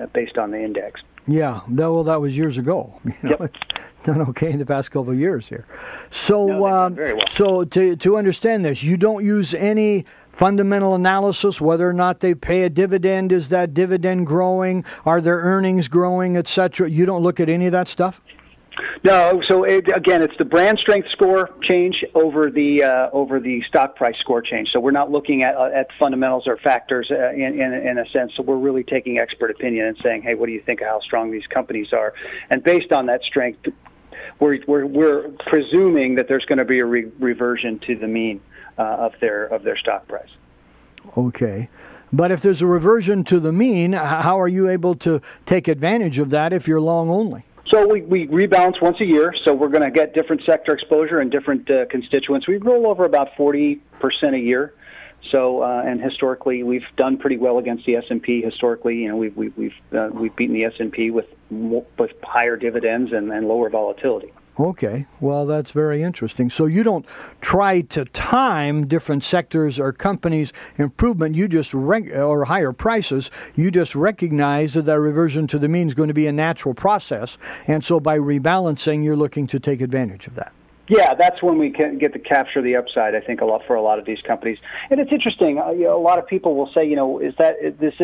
uh 0.00 0.06
based 0.06 0.38
on 0.38 0.52
the 0.52 0.62
index. 0.62 1.00
Yeah, 1.26 1.62
that, 1.68 1.90
well, 1.90 2.04
that 2.04 2.20
was 2.20 2.36
years 2.36 2.58
ago. 2.58 3.00
You 3.04 3.14
know, 3.22 3.36
yep. 3.40 3.54
It's 3.56 4.04
done 4.04 4.20
okay 4.28 4.50
in 4.50 4.58
the 4.58 4.66
past 4.66 4.90
couple 4.90 5.12
of 5.12 5.18
years 5.18 5.48
here. 5.48 5.66
So, 6.10 6.46
no, 6.46 6.66
um, 6.66 6.94
well. 6.94 7.26
so 7.26 7.64
to 7.64 7.96
to 7.96 8.16
understand 8.16 8.64
this, 8.64 8.84
you 8.84 8.96
don't 8.96 9.24
use 9.24 9.52
any 9.54 10.04
fundamental 10.28 10.94
analysis 10.94 11.60
whether 11.60 11.88
or 11.88 11.92
not 11.92 12.20
they 12.20 12.36
pay 12.36 12.62
a 12.62 12.70
dividend. 12.70 13.32
Is 13.32 13.48
that 13.48 13.74
dividend 13.74 14.28
growing? 14.28 14.84
Are 15.04 15.20
their 15.20 15.38
earnings 15.38 15.88
growing, 15.88 16.36
etc. 16.36 16.88
You 16.88 17.04
don't 17.04 17.22
look 17.22 17.40
at 17.40 17.48
any 17.48 17.66
of 17.66 17.72
that 17.72 17.88
stuff. 17.88 18.20
No, 19.04 19.42
so 19.46 19.64
it, 19.64 19.94
again, 19.94 20.22
it's 20.22 20.36
the 20.38 20.46
brand 20.46 20.78
strength 20.78 21.10
score 21.10 21.50
change 21.62 22.02
over 22.14 22.50
the 22.50 22.82
uh, 22.84 23.10
over 23.12 23.38
the 23.38 23.62
stock 23.68 23.96
price 23.96 24.16
score 24.18 24.40
change. 24.40 24.70
So 24.72 24.80
we're 24.80 24.92
not 24.92 25.10
looking 25.10 25.42
at 25.42 25.54
uh, 25.54 25.64
at 25.74 25.88
fundamentals 25.98 26.46
or 26.46 26.56
factors 26.56 27.10
uh, 27.10 27.32
in, 27.32 27.60
in 27.60 27.74
in 27.74 27.98
a 27.98 28.08
sense. 28.08 28.32
So 28.34 28.42
we're 28.42 28.56
really 28.56 28.82
taking 28.82 29.18
expert 29.18 29.50
opinion 29.50 29.86
and 29.88 29.98
saying, 29.98 30.22
hey, 30.22 30.34
what 30.34 30.46
do 30.46 30.52
you 30.52 30.62
think 30.62 30.80
of 30.80 30.86
how 30.86 31.00
strong 31.00 31.30
these 31.30 31.46
companies 31.46 31.92
are? 31.92 32.14
And 32.48 32.64
based 32.64 32.92
on 32.92 33.04
that 33.06 33.22
strength, 33.24 33.68
we're 34.40 34.60
we're, 34.66 34.86
we're 34.86 35.28
presuming 35.48 36.14
that 36.14 36.26
there's 36.26 36.46
going 36.46 36.58
to 36.58 36.64
be 36.64 36.78
a 36.78 36.86
re- 36.86 37.12
reversion 37.18 37.80
to 37.80 37.96
the 37.96 38.08
mean 38.08 38.40
uh, 38.78 38.82
of 38.82 39.20
their 39.20 39.44
of 39.44 39.64
their 39.64 39.76
stock 39.76 40.08
price. 40.08 40.30
Okay. 41.14 41.68
But 42.10 42.30
if 42.30 42.40
there's 42.40 42.62
a 42.62 42.66
reversion 42.66 43.24
to 43.24 43.38
the 43.38 43.52
mean, 43.52 43.92
how 43.92 44.40
are 44.40 44.48
you 44.48 44.70
able 44.70 44.94
to 44.96 45.20
take 45.44 45.68
advantage 45.68 46.18
of 46.18 46.30
that 46.30 46.54
if 46.54 46.66
you're 46.66 46.80
long 46.80 47.10
only? 47.10 47.44
So 47.70 47.86
we, 47.86 48.02
we 48.02 48.26
rebalance 48.26 48.80
once 48.80 49.00
a 49.00 49.04
year. 49.04 49.34
So 49.44 49.54
we're 49.54 49.68
going 49.68 49.82
to 49.82 49.90
get 49.90 50.14
different 50.14 50.42
sector 50.44 50.74
exposure 50.74 51.20
and 51.20 51.30
different 51.30 51.70
uh, 51.70 51.86
constituents. 51.86 52.46
We 52.46 52.58
roll 52.58 52.86
over 52.86 53.04
about 53.04 53.34
40% 53.36 53.80
a 54.34 54.38
year. 54.38 54.74
So 55.30 55.62
uh, 55.62 55.82
and 55.84 56.02
historically, 56.02 56.62
we've 56.62 56.84
done 56.96 57.16
pretty 57.16 57.38
well 57.38 57.58
against 57.58 57.86
the 57.86 57.96
S 57.96 58.04
and 58.10 58.22
P. 58.22 58.42
Historically, 58.42 58.96
you 58.96 59.08
know, 59.08 59.16
we've 59.16 59.34
we've 59.34 59.56
we've, 59.56 59.74
uh, 59.92 60.10
we've 60.12 60.36
beaten 60.36 60.54
the 60.54 60.64
S 60.64 60.74
and 60.78 60.92
P 60.92 61.10
with 61.10 61.26
with 61.50 62.12
higher 62.22 62.56
dividends 62.56 63.10
and, 63.10 63.32
and 63.32 63.48
lower 63.48 63.70
volatility. 63.70 64.32
Okay, 64.58 65.06
well, 65.20 65.46
that's 65.46 65.72
very 65.72 66.02
interesting. 66.02 66.48
So 66.48 66.66
you 66.66 66.84
don't 66.84 67.04
try 67.40 67.80
to 67.80 68.04
time 68.04 68.86
different 68.86 69.24
sectors 69.24 69.80
or 69.80 69.92
companies' 69.92 70.52
improvement. 70.78 71.34
You 71.34 71.48
just 71.48 71.74
rec- 71.74 72.14
or 72.14 72.44
higher 72.44 72.72
prices. 72.72 73.32
You 73.56 73.72
just 73.72 73.96
recognize 73.96 74.74
that 74.74 74.82
that 74.82 75.00
reversion 75.00 75.48
to 75.48 75.58
the 75.58 75.68
mean 75.68 75.88
is 75.88 75.94
going 75.94 76.08
to 76.08 76.14
be 76.14 76.28
a 76.28 76.32
natural 76.32 76.72
process, 76.72 77.36
and 77.66 77.84
so 77.84 77.98
by 77.98 78.16
rebalancing, 78.16 79.02
you're 79.02 79.16
looking 79.16 79.48
to 79.48 79.58
take 79.58 79.80
advantage 79.80 80.28
of 80.28 80.36
that. 80.36 80.52
Yeah, 80.88 81.14
that's 81.14 81.42
when 81.42 81.58
we 81.58 81.70
can 81.70 81.98
get 81.98 82.12
to 82.12 82.18
capture 82.18 82.60
the 82.60 82.76
upside. 82.76 83.14
I 83.14 83.20
think 83.20 83.40
a 83.40 83.46
lot 83.46 83.62
for 83.66 83.74
a 83.74 83.82
lot 83.82 83.98
of 83.98 84.04
these 84.04 84.20
companies, 84.20 84.58
and 84.90 85.00
it's 85.00 85.10
interesting. 85.10 85.58
Uh, 85.58 85.72
a 85.72 85.98
lot 85.98 86.18
of 86.18 86.26
people 86.26 86.54
will 86.54 86.70
say, 86.74 86.86
you 86.86 86.94
know, 86.94 87.18
is 87.18 87.34
that 87.38 87.56
is 87.60 87.74
this 87.80 87.94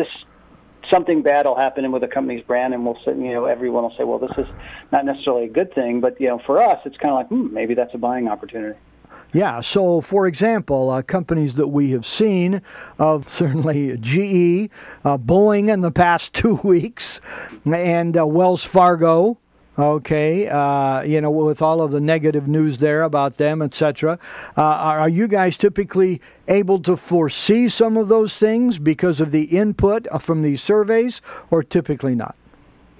something 0.89 1.21
bad 1.21 1.45
will 1.45 1.55
happen 1.55 1.91
with 1.91 2.03
a 2.03 2.07
company's 2.07 2.43
brand, 2.43 2.73
and 2.73 2.85
we'll 2.85 2.97
you 3.05 3.33
know, 3.33 3.45
everyone 3.45 3.83
will 3.83 3.95
say, 3.97 4.03
well, 4.03 4.19
this 4.19 4.37
is 4.37 4.47
not 4.91 5.05
necessarily 5.05 5.45
a 5.45 5.49
good 5.49 5.73
thing, 5.73 6.01
but 6.01 6.19
you 6.19 6.27
know, 6.27 6.39
for 6.45 6.61
us, 6.61 6.79
it's 6.85 6.97
kind 6.97 7.11
of 7.11 7.17
like, 7.17 7.27
hmm, 7.27 7.53
maybe 7.53 7.73
that's 7.73 7.93
a 7.93 7.97
buying 7.97 8.27
opportunity. 8.27 8.77
Yeah, 9.33 9.61
so 9.61 10.01
for 10.01 10.27
example, 10.27 10.89
uh, 10.89 11.01
companies 11.03 11.53
that 11.53 11.67
we 11.67 11.91
have 11.91 12.05
seen 12.05 12.61
of 12.99 13.27
certainly 13.29 13.97
GE, 13.97 14.69
uh, 15.05 15.17
Boeing 15.17 15.71
in 15.71 15.81
the 15.81 15.91
past 15.91 16.33
two 16.33 16.55
weeks, 16.55 17.21
and 17.65 18.17
uh, 18.17 18.27
Wells 18.27 18.63
Fargo, 18.63 19.37
Okay, 19.79 20.49
uh, 20.49 21.01
you 21.03 21.21
know, 21.21 21.31
with 21.31 21.61
all 21.61 21.81
of 21.81 21.91
the 21.91 22.01
negative 22.01 22.45
news 22.45 22.79
there 22.79 23.03
about 23.03 23.37
them, 23.37 23.61
etc. 23.61 24.19
Uh, 24.57 24.61
are 24.61 25.07
you 25.07 25.29
guys 25.29 25.55
typically 25.55 26.19
able 26.49 26.79
to 26.79 26.97
foresee 26.97 27.69
some 27.69 27.95
of 27.95 28.09
those 28.09 28.35
things 28.35 28.77
because 28.77 29.21
of 29.21 29.31
the 29.31 29.43
input 29.43 30.07
from 30.21 30.41
these 30.41 30.61
surveys, 30.61 31.21
or 31.49 31.63
typically 31.63 32.15
not? 32.15 32.35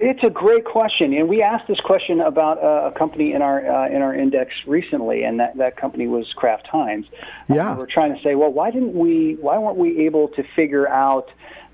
It's 0.04 0.24
a 0.24 0.30
great 0.30 0.64
question, 0.64 1.12
and 1.12 1.28
we 1.28 1.42
asked 1.42 1.68
this 1.68 1.78
question 1.78 2.20
about 2.20 2.58
uh, 2.58 2.88
a 2.88 2.98
company 2.98 3.34
in 3.34 3.42
our 3.42 3.64
uh, 3.64 3.88
in 3.88 4.02
our 4.02 4.12
index 4.12 4.52
recently, 4.66 5.22
and 5.22 5.38
that, 5.38 5.56
that 5.58 5.76
company 5.76 6.08
was 6.08 6.32
Kraft 6.32 6.66
Heinz. 6.66 7.06
Yeah, 7.48 7.72
uh, 7.72 7.76
we're 7.76 7.86
trying 7.86 8.16
to 8.16 8.20
say, 8.20 8.34
well, 8.34 8.50
why 8.50 8.72
didn't 8.72 8.94
we? 8.94 9.34
Why 9.34 9.58
weren't 9.58 9.76
we 9.76 10.06
able 10.06 10.26
to 10.28 10.42
figure 10.56 10.88
out? 10.88 11.30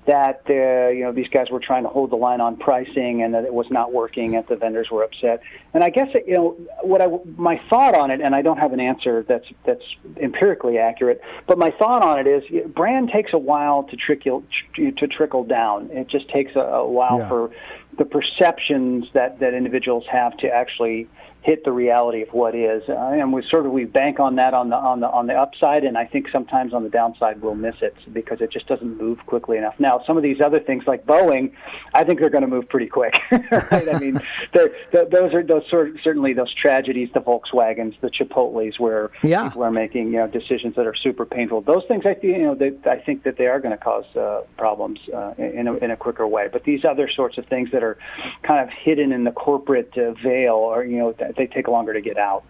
That 0.09 0.41
uh, 0.49 0.89
you 0.89 1.03
know 1.03 1.11
these 1.11 1.27
guys 1.27 1.51
were 1.51 1.59
trying 1.59 1.83
to 1.83 1.89
hold 1.89 2.09
the 2.09 2.15
line 2.15 2.41
on 2.41 2.57
pricing 2.57 3.21
and 3.21 3.35
that 3.35 3.43
it 3.43 3.53
was 3.53 3.67
not 3.69 3.93
working 3.93 4.35
and 4.35 4.45
the 4.47 4.55
vendors 4.55 4.89
were 4.89 5.03
upset. 5.03 5.39
And 5.71 5.83
I 5.83 5.91
guess 5.91 6.07
you 6.25 6.33
know 6.33 6.57
what 6.81 6.99
I 6.99 7.07
my 7.37 7.61
thought 7.69 7.93
on 7.93 8.09
it, 8.09 8.19
and 8.19 8.33
I 8.33 8.41
don't 8.41 8.57
have 8.57 8.73
an 8.73 8.79
answer 8.79 9.23
that's 9.27 9.45
that's 9.67 9.83
empirically 10.17 10.79
accurate, 10.79 11.21
but 11.45 11.59
my 11.59 11.69
thought 11.69 12.01
on 12.01 12.17
it 12.17 12.25
is 12.25 12.43
brand 12.73 13.11
takes 13.13 13.33
a 13.33 13.37
while 13.37 13.83
to 13.83 13.95
trickle 13.95 14.43
to 14.75 15.07
trickle 15.07 15.43
down. 15.43 15.91
It 15.91 16.07
just 16.07 16.27
takes 16.29 16.55
a, 16.55 16.61
a 16.61 16.89
while 16.89 17.19
yeah. 17.19 17.29
for 17.29 17.51
the 17.99 18.05
perceptions 18.05 19.05
that 19.13 19.39
that 19.41 19.53
individuals 19.53 20.05
have 20.11 20.35
to 20.37 20.47
actually 20.47 21.07
hit 21.41 21.63
the 21.63 21.71
reality 21.71 22.21
of 22.21 22.29
what 22.29 22.53
is. 22.53 22.83
Uh, 22.89 22.93
and 22.93 23.31
we 23.31 23.43
sort 23.49 23.65
of 23.65 23.71
we 23.71 23.85
bank 23.85 24.19
on 24.19 24.35
that 24.35 24.53
on 24.53 24.69
the 24.69 24.75
on 24.75 24.99
the 24.99 25.09
on 25.09 25.27
the 25.27 25.33
upside, 25.33 25.83
and 25.83 25.97
I 25.97 26.05
think 26.05 26.27
sometimes 26.31 26.73
on 26.73 26.83
the 26.83 26.89
downside 26.89 27.41
we'll 27.41 27.55
miss 27.55 27.75
it 27.81 27.95
because 28.11 28.41
it 28.41 28.51
just 28.51 28.67
doesn't 28.67 28.97
move 28.97 29.19
quickly 29.25 29.57
enough. 29.57 29.75
Now, 29.79 30.03
some 30.05 30.17
of 30.17 30.23
these 30.23 30.41
other 30.41 30.59
things 30.59 30.83
like 30.85 31.05
Boeing, 31.05 31.53
I 31.93 32.03
think 32.03 32.19
they're 32.19 32.29
going 32.29 32.43
to 32.43 32.47
move 32.47 32.67
pretty 32.67 32.87
quick. 32.87 33.13
right? 33.31 33.87
I 33.87 33.99
mean, 33.99 34.21
they're, 34.53 34.71
those 34.91 35.33
are 35.33 35.43
those 35.43 35.63
sort 35.69 35.93
certainly 36.03 36.33
those 36.33 36.53
tragedies, 36.53 37.09
the 37.13 37.21
Volkswagens, 37.21 37.99
the 38.01 38.09
Chipotle's, 38.09 38.79
where 38.79 39.11
yeah. 39.23 39.47
people 39.47 39.63
are 39.63 39.71
making 39.71 40.07
you 40.07 40.19
know 40.19 40.27
decisions 40.27 40.75
that 40.75 40.85
are 40.85 40.95
super 40.95 41.25
painful. 41.25 41.61
Those 41.61 41.83
things, 41.87 42.05
I 42.05 42.17
you 42.21 42.39
know, 42.39 42.55
they, 42.55 42.71
I 42.89 42.97
think 42.97 43.23
that 43.23 43.37
they 43.37 43.47
are 43.47 43.59
going 43.59 43.75
to 43.75 43.83
cause 43.83 44.05
uh, 44.15 44.41
problems 44.57 44.99
uh, 45.13 45.33
in 45.37 45.67
a, 45.67 45.75
in 45.75 45.91
a 45.91 45.97
quicker 45.97 46.27
way. 46.27 46.49
But 46.51 46.63
these 46.63 46.83
other 46.83 47.09
sorts 47.09 47.37
of 47.37 47.45
things 47.45 47.71
that 47.71 47.83
are 47.83 47.97
kind 48.43 48.61
of 48.61 48.69
hidden 48.69 49.11
in 49.11 49.23
the 49.23 49.31
corporate 49.31 49.97
uh, 49.97 50.13
veil, 50.13 50.55
or 50.55 50.83
you 50.83 50.97
know 50.97 51.13
they 51.35 51.47
take 51.47 51.67
longer 51.67 51.93
to 51.93 52.01
get 52.01 52.17
out. 52.17 52.43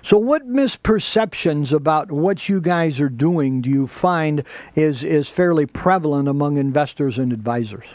So, 0.00 0.18
what 0.18 0.46
misperceptions 0.48 1.72
about 1.72 2.10
what 2.10 2.48
you 2.48 2.60
guys 2.60 3.00
are 3.00 3.08
doing 3.08 3.60
do 3.60 3.70
you 3.70 3.86
find 3.86 4.44
is 4.74 5.04
is 5.04 5.28
fairly 5.28 5.66
prevalent 5.66 6.28
among 6.28 6.56
investors 6.56 7.18
and 7.18 7.32
advisors? 7.32 7.94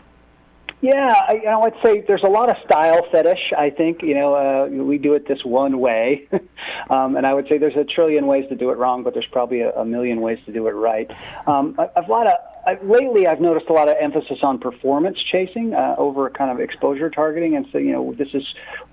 Yeah, 0.87 1.21
I, 1.27 1.33
you 1.33 1.43
know, 1.43 1.63
I'd 1.63 1.73
say 1.83 1.99
there's 2.07 2.23
a 2.23 2.29
lot 2.29 2.49
of 2.49 2.55
style 2.63 3.05
fetish. 3.11 3.51
I 3.57 3.71
think 3.71 4.03
you 4.03 4.15
know 4.15 4.35
uh, 4.35 4.67
we 4.69 4.97
do 4.97 5.15
it 5.15 5.27
this 5.27 5.43
one 5.43 5.79
way, 5.79 6.29
um, 6.89 7.17
and 7.17 7.27
I 7.27 7.33
would 7.33 7.45
say 7.49 7.57
there's 7.57 7.75
a 7.75 7.83
trillion 7.83 8.25
ways 8.25 8.47
to 8.47 8.55
do 8.55 8.69
it 8.69 8.77
wrong, 8.77 9.03
but 9.03 9.13
there's 9.13 9.27
probably 9.29 9.59
a, 9.59 9.71
a 9.71 9.83
million 9.83 10.21
ways 10.21 10.39
to 10.45 10.53
do 10.53 10.65
it 10.67 10.71
right. 10.71 11.11
Um, 11.45 11.75
I, 11.77 11.89
I've 11.97 12.07
a 12.07 12.11
lot 12.11 12.27
of 12.27 12.35
I, 12.65 12.77
lately 12.81 13.27
I've 13.27 13.41
noticed 13.41 13.65
a 13.69 13.73
lot 13.73 13.89
of 13.89 13.97
emphasis 13.99 14.39
on 14.43 14.59
performance 14.59 15.17
chasing 15.29 15.73
uh, 15.73 15.95
over 15.97 16.29
kind 16.29 16.51
of 16.51 16.61
exposure 16.61 17.09
targeting, 17.09 17.57
and 17.57 17.67
so 17.73 17.79
you 17.79 17.91
know 17.91 18.13
this 18.13 18.29
is 18.33 18.43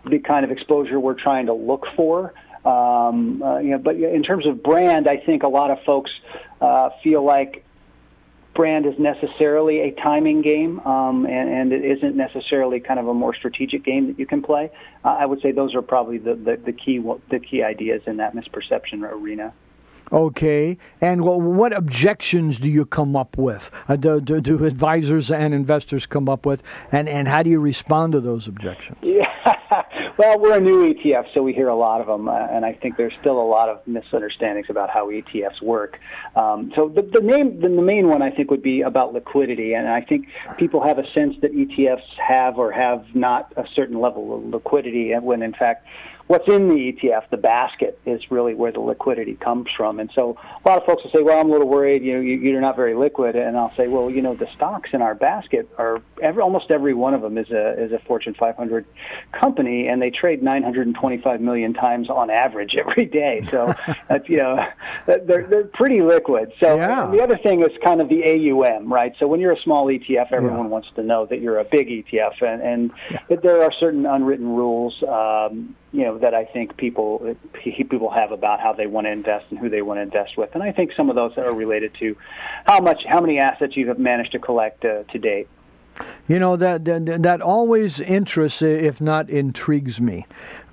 the 0.05 0.19
kind 0.19 0.45
of 0.45 0.51
exposure 0.51 0.99
we're 0.99 1.15
trying 1.15 1.47
to 1.47 1.55
look 1.55 1.87
for. 1.95 2.35
Um, 2.65 3.41
uh, 3.41 3.59
you 3.59 3.71
know, 3.71 3.79
but 3.79 3.95
in 3.95 4.25
terms 4.25 4.49
of 4.49 4.65
brand, 4.65 5.07
I 5.07 5.19
think 5.19 5.45
a 5.45 5.49
lot 5.49 5.71
of 5.71 5.79
folks 5.85 6.11
uh, 6.61 6.91
feel 7.05 7.25
like 7.25 7.65
brand 8.55 8.87
is 8.87 8.95
necessarily 8.99 9.81
a 9.81 9.91
timing 9.93 10.43
game, 10.43 10.81
um, 10.81 11.27
and, 11.27 11.49
and, 11.49 11.73
it 11.73 11.85
isn't 11.85 12.17
necessarily 12.17 12.81
kind 12.81 13.01
of 13.01 13.09
a 13.09 13.15
more 13.15 13.35
strategic 13.35 13.85
game 13.85 14.07
that 14.07 14.19
you 14.19 14.27
can 14.27 14.43
play. 14.43 14.71
Uh, 15.05 15.17
I 15.21 15.27
would 15.27 15.41
say 15.41 15.53
those 15.53 15.75
are 15.75 15.83
probably 15.83 16.19
the, 16.19 16.35
the, 16.35 16.57
the, 16.65 16.73
key 16.73 17.03
the 17.31 17.39
key 17.39 17.63
ideas 17.63 18.03
in 18.07 18.19
that 18.19 18.35
misperception 18.35 19.03
arena. 19.03 19.53
Okay, 20.15 20.79
and 21.01 21.25
what 21.25 21.77
objections 21.77 22.61
do 22.61 22.71
you 22.71 22.87
come 22.87 23.17
up 23.17 23.37
with? 23.37 23.73
Uh, 23.89 23.97
do, 23.97 24.21
do, 24.21 24.41
do, 24.41 24.65
advisors 24.65 25.29
and 25.29 25.53
investors 25.53 26.07
come 26.07 26.29
up 26.29 26.47
with, 26.47 26.63
and, 26.93 27.09
and 27.09 27.27
how 27.27 27.43
do 27.43 27.51
you 27.51 27.59
respond 27.59 28.13
to 28.13 28.21
those 28.21 28.47
objections? 28.47 28.99
Yeah, 29.15 29.83
well, 30.17 30.39
we're 30.39 30.57
a 30.57 30.61
new 30.61 30.95
ETF, 30.95 31.35
so 31.35 31.43
we 31.43 31.53
hear 31.53 31.67
a 31.67 31.75
lot 31.75 32.01
of 32.01 32.07
them, 32.07 32.29
uh, 32.29 32.47
and 32.51 32.65
I 32.65 32.75
think 32.75 32.97
there's 32.97 33.13
still 33.21 33.41
a 33.41 33.43
lot 33.43 33.69
of 33.69 33.85
misunderstandings 33.89 34.67
about 34.71 34.89
how 34.89 35.09
ETFs 35.09 35.61
work. 35.61 35.99
Um, 36.37 36.73
so 36.77 36.89
the, 36.89 37.03
the 37.03 37.21
main 37.21 37.61
the 37.61 37.69
main 37.69 38.09
one 38.09 38.23
I 38.23 38.31
think 38.31 38.51
would 38.53 38.63
be 38.63 38.83
about 38.83 39.13
liquidity, 39.13 39.75
and 39.75 39.89
I 39.89 40.01
think 40.01 40.29
people 40.59 40.81
have 40.83 40.99
a 40.99 41.11
sense 41.13 41.35
that 41.43 41.53
ETFs 41.53 42.07
have 42.17 42.59
or 42.59 42.71
have 42.71 43.05
not 43.15 43.53
a 43.57 43.65
certain 43.75 44.01
level 44.01 44.37
of 44.37 44.45
liquidity, 44.45 45.11
and 45.11 45.25
when 45.25 45.43
in 45.43 45.53
fact 45.53 45.85
what's 46.27 46.49
in 46.49 46.69
the 46.69 46.93
ETF, 46.93 47.29
the 47.31 47.37
basket, 47.37 47.99
is 48.07 48.31
really 48.31 48.55
where 48.55 48.73
the 48.73 48.81
liquidity 48.81 49.35
comes 49.35 49.69
from. 49.77 50.01
And 50.01 50.11
so 50.15 50.39
a 50.43 50.69
lot 50.69 50.79
of 50.79 50.87
folks 50.87 51.05
will 51.05 51.11
say, 51.11 51.23
well, 51.23 51.39
I'm 51.39 51.49
a 51.49 51.53
little 51.53 51.69
worried, 51.69 52.03
you 52.03 52.15
know, 52.15 52.21
you're 52.21 52.61
not 52.61 52.77
very 52.77 52.95
liquid. 52.95 53.37
And 53.37 53.57
I'll 53.57 53.73
say, 53.75 53.89
well, 53.89 54.11
you 54.11 54.23
know, 54.23 54.35
the 54.35 54.47
stocks 54.47 54.91
in 54.93 55.03
our 55.03 55.15
basket 55.15 55.69
are 55.77 56.01
every, 56.23 56.43
almost 56.43 56.71
every 56.71 56.95
one 56.95 57.13
of 57.13 57.21
them 57.21 57.37
is 57.37 57.51
a, 57.51 57.83
is 57.83 57.93
a 57.93 57.99
Fortune 57.99 58.35
500 58.35 58.87
company, 59.33 59.89
and 59.89 60.01
they 60.01 60.11
trade 60.11 60.43
925 60.43 61.41
million 61.41 61.75
times 61.75 62.09
on 62.09 62.31
average 62.31 62.75
every 62.79 63.05
day. 63.05 63.47
So, 63.51 63.75
that's, 64.09 64.29
you 64.29 64.39
know, 64.39 64.65
they're, 65.07 65.47
they're 65.47 65.65
pretty 65.65 66.01
liquid. 66.01 66.53
So 66.59 66.77
yeah. 66.77 67.07
the 67.11 67.23
other 67.23 67.37
thing 67.37 67.61
is 67.61 67.71
kind 67.83 68.01
of 68.01 68.09
the 68.09 68.25
AUM, 68.25 68.91
right? 68.91 69.13
So 69.19 69.27
when 69.27 69.41
you're 69.41 69.53
a 69.53 69.61
small 69.61 69.87
ETF, 69.87 70.33
everyone 70.33 70.65
yeah. 70.65 70.67
wants 70.67 70.89
to 70.97 71.03
know 71.03 71.27
that 71.27 71.41
you're 71.41 71.59
a 71.59 71.65
big 71.65 71.89
ETF, 71.89 72.43
and, 72.43 72.63
and 72.63 72.91
yeah. 73.11 73.37
there 73.43 73.63
are 73.63 73.73
certain 73.79 74.07
unwritten 74.07 74.49
rules. 74.49 75.03
Um, 75.03 75.77
you 75.95 76.03
know 76.03 76.19
that 76.19 76.35
I 76.35 76.45
think 76.45 76.77
people 76.77 77.37
people 77.63 78.11
have 78.11 78.33
about 78.33 78.59
how 78.59 78.73
they 78.73 78.87
want 78.87 79.07
to 79.07 79.13
invest 79.13 79.47
and 79.51 79.59
who 79.61 79.69
they 79.69 79.81
want 79.81 79.99
to 79.99 80.03
invest 80.03 80.37
with, 80.37 80.51
and 80.55 80.63
I 80.63 80.73
think 80.73 80.93
some 80.97 81.09
of 81.09 81.15
those 81.15 81.39
are 81.39 81.55
related 81.55 81.95
to 82.01 82.17
how 82.67 82.81
much 82.81 83.05
how 83.09 83.21
many 83.21 83.39
assets 83.39 83.77
you 83.77 83.87
have 83.89 83.99
managed 83.99 84.33
to 84.33 84.41
collect 84.41 84.85
uh, 84.85 85.05
to 85.05 85.19
date. 85.19 85.47
You 86.27 86.41
know 86.41 86.57
that, 86.57 86.85
that 86.87 87.23
that 87.23 87.41
always 87.41 88.01
interests, 88.01 88.61
if 88.61 89.01
not 89.01 89.31
intrigues 89.31 90.01
me, 90.01 90.27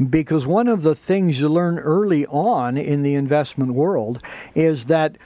because 0.10 0.48
one 0.48 0.68
of 0.68 0.82
the 0.82 0.96
things 0.96 1.40
you 1.40 1.50
learn 1.50 1.78
early 1.78 2.26
on 2.26 2.76
in 2.76 3.04
the 3.04 3.14
investment 3.14 3.76
world 3.76 4.24
is 4.56 4.86
that 4.86 5.20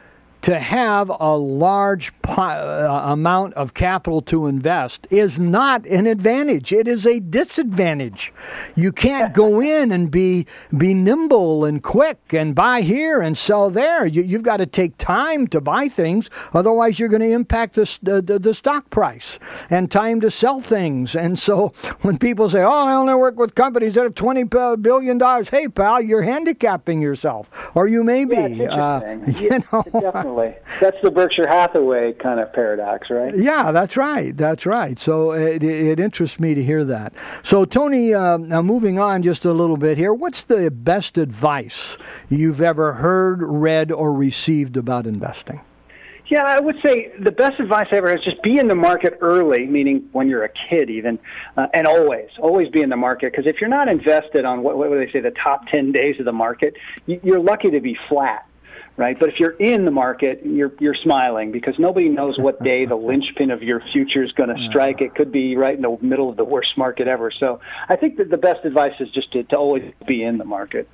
to 0.46 0.60
have 0.60 1.12
a 1.20 1.36
large 1.36 2.12
uh, 2.28 3.02
amount 3.06 3.56
of 3.56 3.74
capital 3.74 4.22
to 4.22 4.46
invest 4.46 5.08
is 5.10 5.40
not 5.40 5.84
an 5.88 6.06
advantage. 6.06 6.72
It 6.72 6.88
is 6.88 7.08
a 7.08 7.20
disadvantage. 7.20 8.32
You 8.76 8.92
can't 8.92 9.34
go 9.34 9.60
in 9.80 9.92
and 9.92 10.12
be 10.12 10.46
be 10.78 10.94
nimble 10.94 11.66
and 11.66 11.82
quick 11.82 12.32
and 12.32 12.54
buy 12.54 12.82
here 12.82 13.22
and 13.22 13.36
sell 13.36 13.72
there. 13.72 14.06
You, 14.06 14.24
have 14.38 14.44
got 14.44 14.58
to 14.58 14.68
take 14.68 15.00
time 15.00 15.48
to 15.48 15.60
buy 15.60 15.88
things, 15.88 16.30
otherwise 16.54 17.00
you're 17.00 17.10
going 17.10 17.24
to 17.24 17.32
impact 17.32 17.74
the, 17.74 18.22
the, 18.22 18.38
the 18.38 18.54
stock 18.54 18.92
price 18.92 19.40
and 19.72 19.90
time 19.90 20.22
to 20.22 20.30
sell 20.30 20.62
things. 20.62 21.16
And 21.16 21.40
so 21.40 21.70
when 22.02 22.20
people 22.20 22.50
say, 22.50 22.62
"Oh, 22.62 22.70
I 22.70 22.94
only 22.94 23.16
work 23.16 23.40
with 23.40 23.56
companies 23.56 23.96
that 23.96 24.04
have 24.04 24.14
twenty 24.14 24.44
billion 24.44 25.18
dollars," 25.18 25.50
hey 25.50 25.70
pal, 25.70 26.02
you're 26.02 26.22
handicapping 26.22 27.02
yourself, 27.02 27.50
or 27.74 27.88
you 27.88 28.04
may 28.04 28.26
be. 28.26 28.36
Yeah, 28.36 28.76
uh, 28.76 29.18
you 29.40 29.64
know, 29.74 30.35
That's 30.80 30.98
the 31.02 31.12
Berkshire 31.12 31.48
Hathaway 31.48 32.14
kind 32.14 32.40
of 32.40 32.52
paradox, 32.54 33.10
right? 33.10 33.36
Yeah, 33.38 33.72
that's 33.72 33.98
right. 33.98 34.36
That's 34.36 34.66
right. 34.66 35.00
So 35.00 35.32
it, 35.32 35.64
it 35.64 36.00
interests 36.00 36.40
me 36.40 36.54
to 36.54 36.64
hear 36.64 36.84
that. 36.86 37.14
So 37.44 37.66
Tony, 37.66 38.14
uh, 38.14 38.38
now 38.38 38.62
moving 38.62 39.00
on 39.00 39.24
just 39.24 39.46
a 39.46 39.54
little 39.54 39.78
bit 39.78 39.98
here, 39.98 40.14
what's 40.14 40.44
the 40.44 40.70
best 40.70 41.18
advice 41.18 41.98
you've 42.30 42.62
ever 42.62 42.94
heard, 42.94 43.42
read, 43.42 43.92
or 43.92 44.14
received 44.14 44.78
about 44.78 45.08
investing? 45.08 45.62
Yeah, 46.28 46.44
I 46.44 46.60
would 46.60 46.78
say 46.84 47.12
the 47.20 47.32
best 47.32 47.60
advice 47.60 47.88
I 47.92 47.98
ever 47.98 48.10
had 48.10 48.20
is 48.20 48.26
just 48.26 48.42
be 48.42 48.58
in 48.58 48.68
the 48.68 48.76
market 48.76 49.20
early, 49.22 49.68
meaning 49.68 50.10
when 50.12 50.28
you're 50.28 50.44
a 50.44 50.50
kid 50.70 50.90
even, 50.90 51.20
uh, 51.56 51.68
and 51.74 51.86
always, 51.86 52.30
always 52.40 52.68
be 52.70 52.82
in 52.82 52.90
the 52.90 52.98
market. 52.98 53.32
Because 53.32 53.46
if 53.46 53.62
you're 53.62 53.70
not 53.70 53.88
invested 53.88 54.44
on 54.44 54.64
what, 54.64 54.76
what 54.78 54.90
do 54.90 54.98
they 54.98 55.12
say, 55.12 55.20
the 55.20 55.32
top 55.32 55.68
10 55.68 55.92
days 55.92 56.18
of 56.18 56.26
the 56.26 56.32
market, 56.32 56.76
you're 57.06 57.40
lucky 57.40 57.70
to 57.70 57.80
be 57.80 57.96
flat 58.10 58.48
right? 58.98 59.20
But 59.20 59.30
if 59.30 59.40
you're 59.40 59.52
in 59.52 59.86
the 59.86 59.92
market, 59.92 60.42
you're 60.44 60.72
you're 60.80 60.96
smiling 60.96 61.52
because 61.52 61.76
nobody 61.78 62.10
knows 62.10 62.38
what 62.38 62.62
day 62.64 62.86
the 62.86 62.96
linchpin 63.10 63.52
of 63.52 63.62
your 63.62 63.82
future 63.92 64.24
is 64.24 64.32
going 64.32 64.50
to 64.50 64.68
strike. 64.70 65.02
It 65.02 65.16
could 65.16 65.32
be 65.32 65.56
right 65.56 65.76
in 65.76 65.82
the 65.82 65.98
middle 66.02 66.30
of 66.30 66.38
the 66.38 66.46
worst 66.46 66.78
market 66.78 67.08
ever. 67.08 67.32
So 67.32 67.60
I 67.90 67.96
think 67.96 68.18
that 68.18 68.30
the 68.30 68.38
best 68.38 68.66
advice 68.66 68.94
is 69.00 69.10
just 69.12 69.32
to, 69.34 69.44
to 69.44 69.56
always 69.56 69.92
be 70.08 70.24
in 70.24 70.38
the 70.38 70.46
market. 70.46 70.90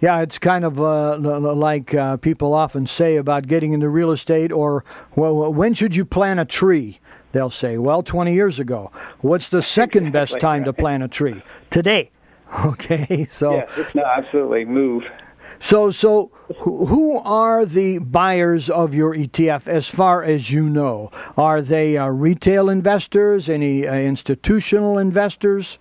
Yeah, 0.00 0.20
it's 0.20 0.38
kind 0.38 0.64
of 0.64 0.78
uh, 0.78 1.16
like 1.18 1.94
uh, 1.94 2.18
people 2.18 2.52
often 2.52 2.86
say 2.86 3.16
about 3.16 3.46
getting 3.46 3.72
into 3.72 3.88
real 3.88 4.10
estate 4.12 4.52
or 4.52 4.84
well, 5.14 5.52
when 5.52 5.72
should 5.72 5.94
you 5.94 6.04
plant 6.04 6.38
a 6.38 6.44
tree? 6.44 7.00
They'll 7.32 7.50
say, 7.50 7.76
well, 7.76 8.02
20 8.02 8.32
years 8.32 8.58
ago. 8.58 8.90
What's 9.20 9.48
the 9.50 9.60
second 9.60 10.12
best 10.12 10.40
time 10.40 10.64
to 10.64 10.72
plant 10.72 11.02
a 11.02 11.08
tree? 11.08 11.42
Today. 11.70 12.10
Okay, 12.64 13.26
so. 13.28 13.56
Yeah, 13.56 13.84
no, 13.96 14.04
absolutely. 14.04 14.64
Move. 14.64 15.02
So, 15.58 15.90
so 15.90 16.30
who 16.58 17.18
are 17.18 17.64
the 17.64 17.98
buyers 17.98 18.70
of 18.70 18.94
your 18.94 19.14
ETF 19.14 19.68
as 19.68 19.88
far 19.88 20.22
as 20.22 20.50
you 20.50 20.68
know? 20.68 21.10
Are 21.36 21.60
they 21.60 21.96
uh, 21.96 22.08
retail 22.08 22.68
investors, 22.68 23.48
any 23.48 23.86
uh, 23.86 23.94
institutional 23.94 24.98
investors? 24.98 25.78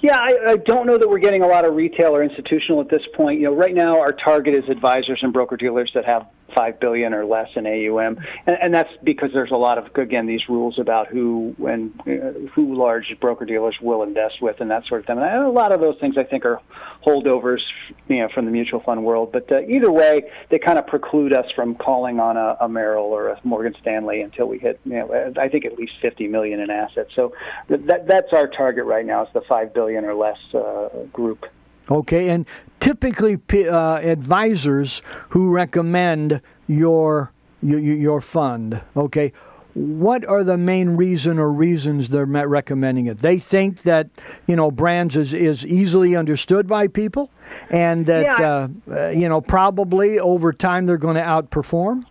Yeah, 0.00 0.16
I, 0.18 0.52
I 0.52 0.56
don't 0.56 0.86
know 0.86 0.96
that 0.96 1.08
we're 1.08 1.18
getting 1.18 1.42
a 1.42 1.46
lot 1.46 1.64
of 1.64 1.74
retail 1.74 2.14
or 2.14 2.22
institutional 2.22 2.80
at 2.80 2.88
this 2.88 3.02
point. 3.14 3.40
You 3.40 3.46
know, 3.46 3.54
right 3.54 3.74
now 3.74 3.98
our 4.00 4.12
target 4.12 4.54
is 4.54 4.68
advisors 4.68 5.18
and 5.22 5.32
broker 5.32 5.56
dealers 5.56 5.90
that 5.94 6.04
have 6.04 6.26
five 6.58 6.80
billion 6.80 7.14
or 7.14 7.24
less 7.24 7.48
in 7.54 7.66
AUM, 7.66 8.18
and, 8.46 8.56
and 8.60 8.74
that's 8.74 8.90
because 9.04 9.30
there's 9.32 9.52
a 9.52 9.56
lot 9.56 9.78
of 9.78 9.94
again 9.96 10.26
these 10.26 10.48
rules 10.48 10.76
about 10.78 11.06
who 11.06 11.54
and 11.68 11.94
uh, 12.00 12.48
who 12.52 12.74
large 12.74 13.16
broker 13.20 13.44
dealers 13.44 13.76
will 13.80 14.02
invest 14.02 14.42
with 14.42 14.60
and 14.60 14.70
that 14.70 14.84
sort 14.86 15.00
of 15.02 15.06
thing. 15.06 15.18
And 15.18 15.44
a 15.44 15.50
lot 15.50 15.70
of 15.70 15.80
those 15.80 15.96
things 16.00 16.18
I 16.18 16.24
think 16.24 16.44
are 16.44 16.60
holdovers, 17.06 17.60
you 18.08 18.18
know, 18.18 18.28
from 18.34 18.44
the 18.44 18.50
mutual 18.50 18.80
fund 18.80 19.04
world. 19.04 19.30
But 19.30 19.52
uh, 19.52 19.60
either 19.60 19.92
way, 19.92 20.30
they 20.48 20.58
kind 20.58 20.80
of 20.80 20.86
preclude 20.88 21.32
us 21.32 21.46
from 21.54 21.76
calling 21.76 22.18
on 22.18 22.36
a, 22.36 22.56
a 22.60 22.68
Merrill 22.68 23.04
or 23.04 23.28
a 23.28 23.40
Morgan 23.44 23.76
Stanley 23.80 24.20
until 24.20 24.46
we 24.46 24.58
hit, 24.58 24.80
you 24.84 24.94
know, 24.94 25.32
I 25.40 25.48
think 25.48 25.64
at 25.64 25.78
least 25.78 25.92
50 26.02 26.26
million 26.26 26.58
in 26.58 26.70
assets. 26.70 27.12
So 27.14 27.34
that 27.68 28.08
that's 28.08 28.32
our 28.32 28.48
target 28.48 28.84
right 28.84 29.06
now 29.06 29.24
is 29.24 29.28
the 29.32 29.42
five 29.42 29.72
billion 29.72 30.04
or 30.04 30.14
less 30.14 30.38
uh, 30.54 30.88
group. 31.12 31.46
Okay, 31.90 32.28
and 32.28 32.46
typically 32.80 33.38
uh, 33.66 33.96
advisors 33.96 35.02
who 35.30 35.50
recommend 35.50 36.42
your, 36.66 37.32
your 37.62 37.80
your 37.80 38.20
fund. 38.20 38.82
Okay, 38.96 39.32
what 39.74 40.24
are 40.24 40.42
the 40.42 40.58
main 40.58 40.90
reason 40.90 41.38
or 41.38 41.52
reasons 41.52 42.08
they're 42.08 42.26
recommending 42.26 43.06
it? 43.06 43.18
They 43.18 43.38
think 43.38 43.82
that 43.82 44.08
you 44.46 44.56
know 44.56 44.70
brands 44.70 45.16
is, 45.16 45.32
is 45.32 45.64
easily 45.64 46.16
understood 46.16 46.66
by 46.66 46.88
people, 46.88 47.30
and 47.70 48.06
that 48.06 48.38
yeah. 48.38 48.68
uh, 48.92 49.08
you 49.10 49.28
know 49.28 49.40
probably 49.40 50.18
over 50.18 50.52
time 50.52 50.86
they're 50.86 50.98
going 50.98 51.16
to 51.16 51.22
outperform. 51.22 52.04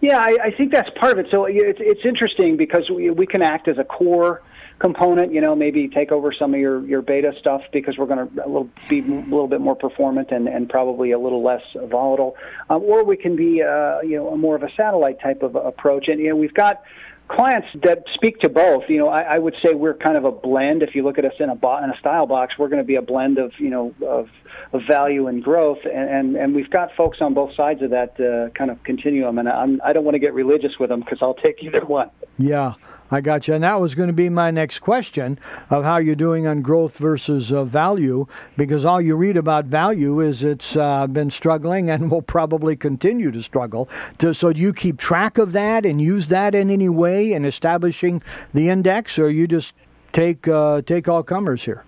Yeah, 0.00 0.18
I, 0.18 0.36
I 0.44 0.50
think 0.50 0.72
that's 0.72 0.90
part 0.98 1.12
of 1.12 1.18
it. 1.18 1.26
So 1.30 1.46
it's 1.46 1.78
it's 1.80 2.04
interesting 2.04 2.56
because 2.56 2.90
we 2.90 3.10
we 3.10 3.26
can 3.26 3.42
act 3.42 3.68
as 3.68 3.78
a 3.78 3.84
core 3.84 4.42
component, 4.78 5.32
you 5.32 5.40
know, 5.40 5.54
maybe 5.54 5.88
take 5.88 6.12
over 6.12 6.32
some 6.32 6.52
of 6.52 6.60
your, 6.60 6.84
your 6.86 7.02
beta 7.02 7.32
stuff 7.38 7.62
because 7.72 7.96
we're 7.96 8.06
going 8.06 8.28
to 8.28 8.70
be 8.88 9.00
a 9.00 9.04
little 9.04 9.48
bit 9.48 9.60
more 9.60 9.74
performant 9.74 10.30
and, 10.30 10.48
and 10.48 10.68
probably 10.68 11.12
a 11.12 11.18
little 11.18 11.42
less 11.42 11.62
volatile. 11.74 12.36
Um, 12.68 12.82
or 12.82 13.04
we 13.04 13.16
can 13.16 13.36
be, 13.36 13.62
uh, 13.62 14.00
you 14.00 14.16
know, 14.16 14.36
more 14.36 14.54
of 14.54 14.62
a 14.62 14.70
satellite 14.76 15.20
type 15.20 15.42
of 15.42 15.56
approach. 15.56 16.08
And, 16.08 16.20
you 16.20 16.28
know, 16.28 16.36
we've 16.36 16.54
got 16.54 16.82
clients 17.28 17.68
that 17.82 18.04
speak 18.14 18.38
to 18.40 18.48
both. 18.48 18.84
You 18.88 18.98
know, 18.98 19.08
I, 19.08 19.22
I 19.22 19.38
would 19.38 19.56
say 19.64 19.74
we're 19.74 19.94
kind 19.94 20.16
of 20.16 20.24
a 20.24 20.32
blend. 20.32 20.82
If 20.82 20.94
you 20.94 21.02
look 21.02 21.18
at 21.18 21.24
us 21.24 21.34
in 21.38 21.50
a 21.50 21.54
bo- 21.54 21.82
in 21.82 21.90
a 21.90 21.98
style 21.98 22.26
box, 22.26 22.54
we're 22.58 22.68
going 22.68 22.82
to 22.82 22.86
be 22.86 22.96
a 22.96 23.02
blend 23.02 23.38
of 23.38 23.52
you 23.58 23.70
know 23.70 23.94
of, 24.06 24.28
of 24.72 24.82
value 24.88 25.26
and 25.26 25.42
growth, 25.42 25.78
and, 25.84 26.08
and 26.10 26.36
and 26.36 26.54
we've 26.54 26.70
got 26.70 26.94
folks 26.94 27.18
on 27.20 27.34
both 27.34 27.54
sides 27.54 27.82
of 27.82 27.90
that 27.90 28.18
uh, 28.20 28.50
kind 28.50 28.70
of 28.70 28.82
continuum. 28.84 29.38
And 29.38 29.48
I'm, 29.48 29.80
I 29.84 29.92
don't 29.92 30.04
want 30.04 30.14
to 30.14 30.18
get 30.18 30.34
religious 30.34 30.78
with 30.78 30.90
them 30.90 31.00
because 31.00 31.18
I'll 31.22 31.34
take 31.34 31.62
either 31.62 31.84
one. 31.84 32.10
Yeah. 32.38 32.74
I 33.10 33.20
got 33.20 33.46
you. 33.46 33.54
And 33.54 33.62
that 33.62 33.80
was 33.80 33.94
going 33.94 34.08
to 34.08 34.12
be 34.12 34.28
my 34.28 34.50
next 34.50 34.80
question 34.80 35.38
of 35.70 35.84
how 35.84 35.98
you're 35.98 36.16
doing 36.16 36.46
on 36.46 36.62
growth 36.62 36.98
versus 36.98 37.52
uh, 37.52 37.64
value, 37.64 38.26
because 38.56 38.84
all 38.84 39.00
you 39.00 39.14
read 39.14 39.36
about 39.36 39.66
value 39.66 40.20
is 40.20 40.42
it's 40.42 40.76
uh, 40.76 41.06
been 41.06 41.30
struggling 41.30 41.88
and 41.88 42.10
will 42.10 42.22
probably 42.22 42.74
continue 42.74 43.30
to 43.30 43.42
struggle. 43.42 43.88
so 44.32 44.52
do 44.52 44.60
you 44.60 44.72
keep 44.72 44.98
track 44.98 45.38
of 45.38 45.52
that 45.52 45.86
and 45.86 46.00
use 46.00 46.28
that 46.28 46.54
in 46.54 46.70
any 46.70 46.88
way 46.88 47.32
in 47.32 47.44
establishing 47.44 48.22
the 48.52 48.68
index, 48.68 49.18
or 49.18 49.30
you 49.30 49.46
just 49.46 49.74
take 50.12 50.48
uh, 50.48 50.82
take 50.82 51.06
all 51.06 51.22
comers 51.22 51.64
here? 51.64 51.84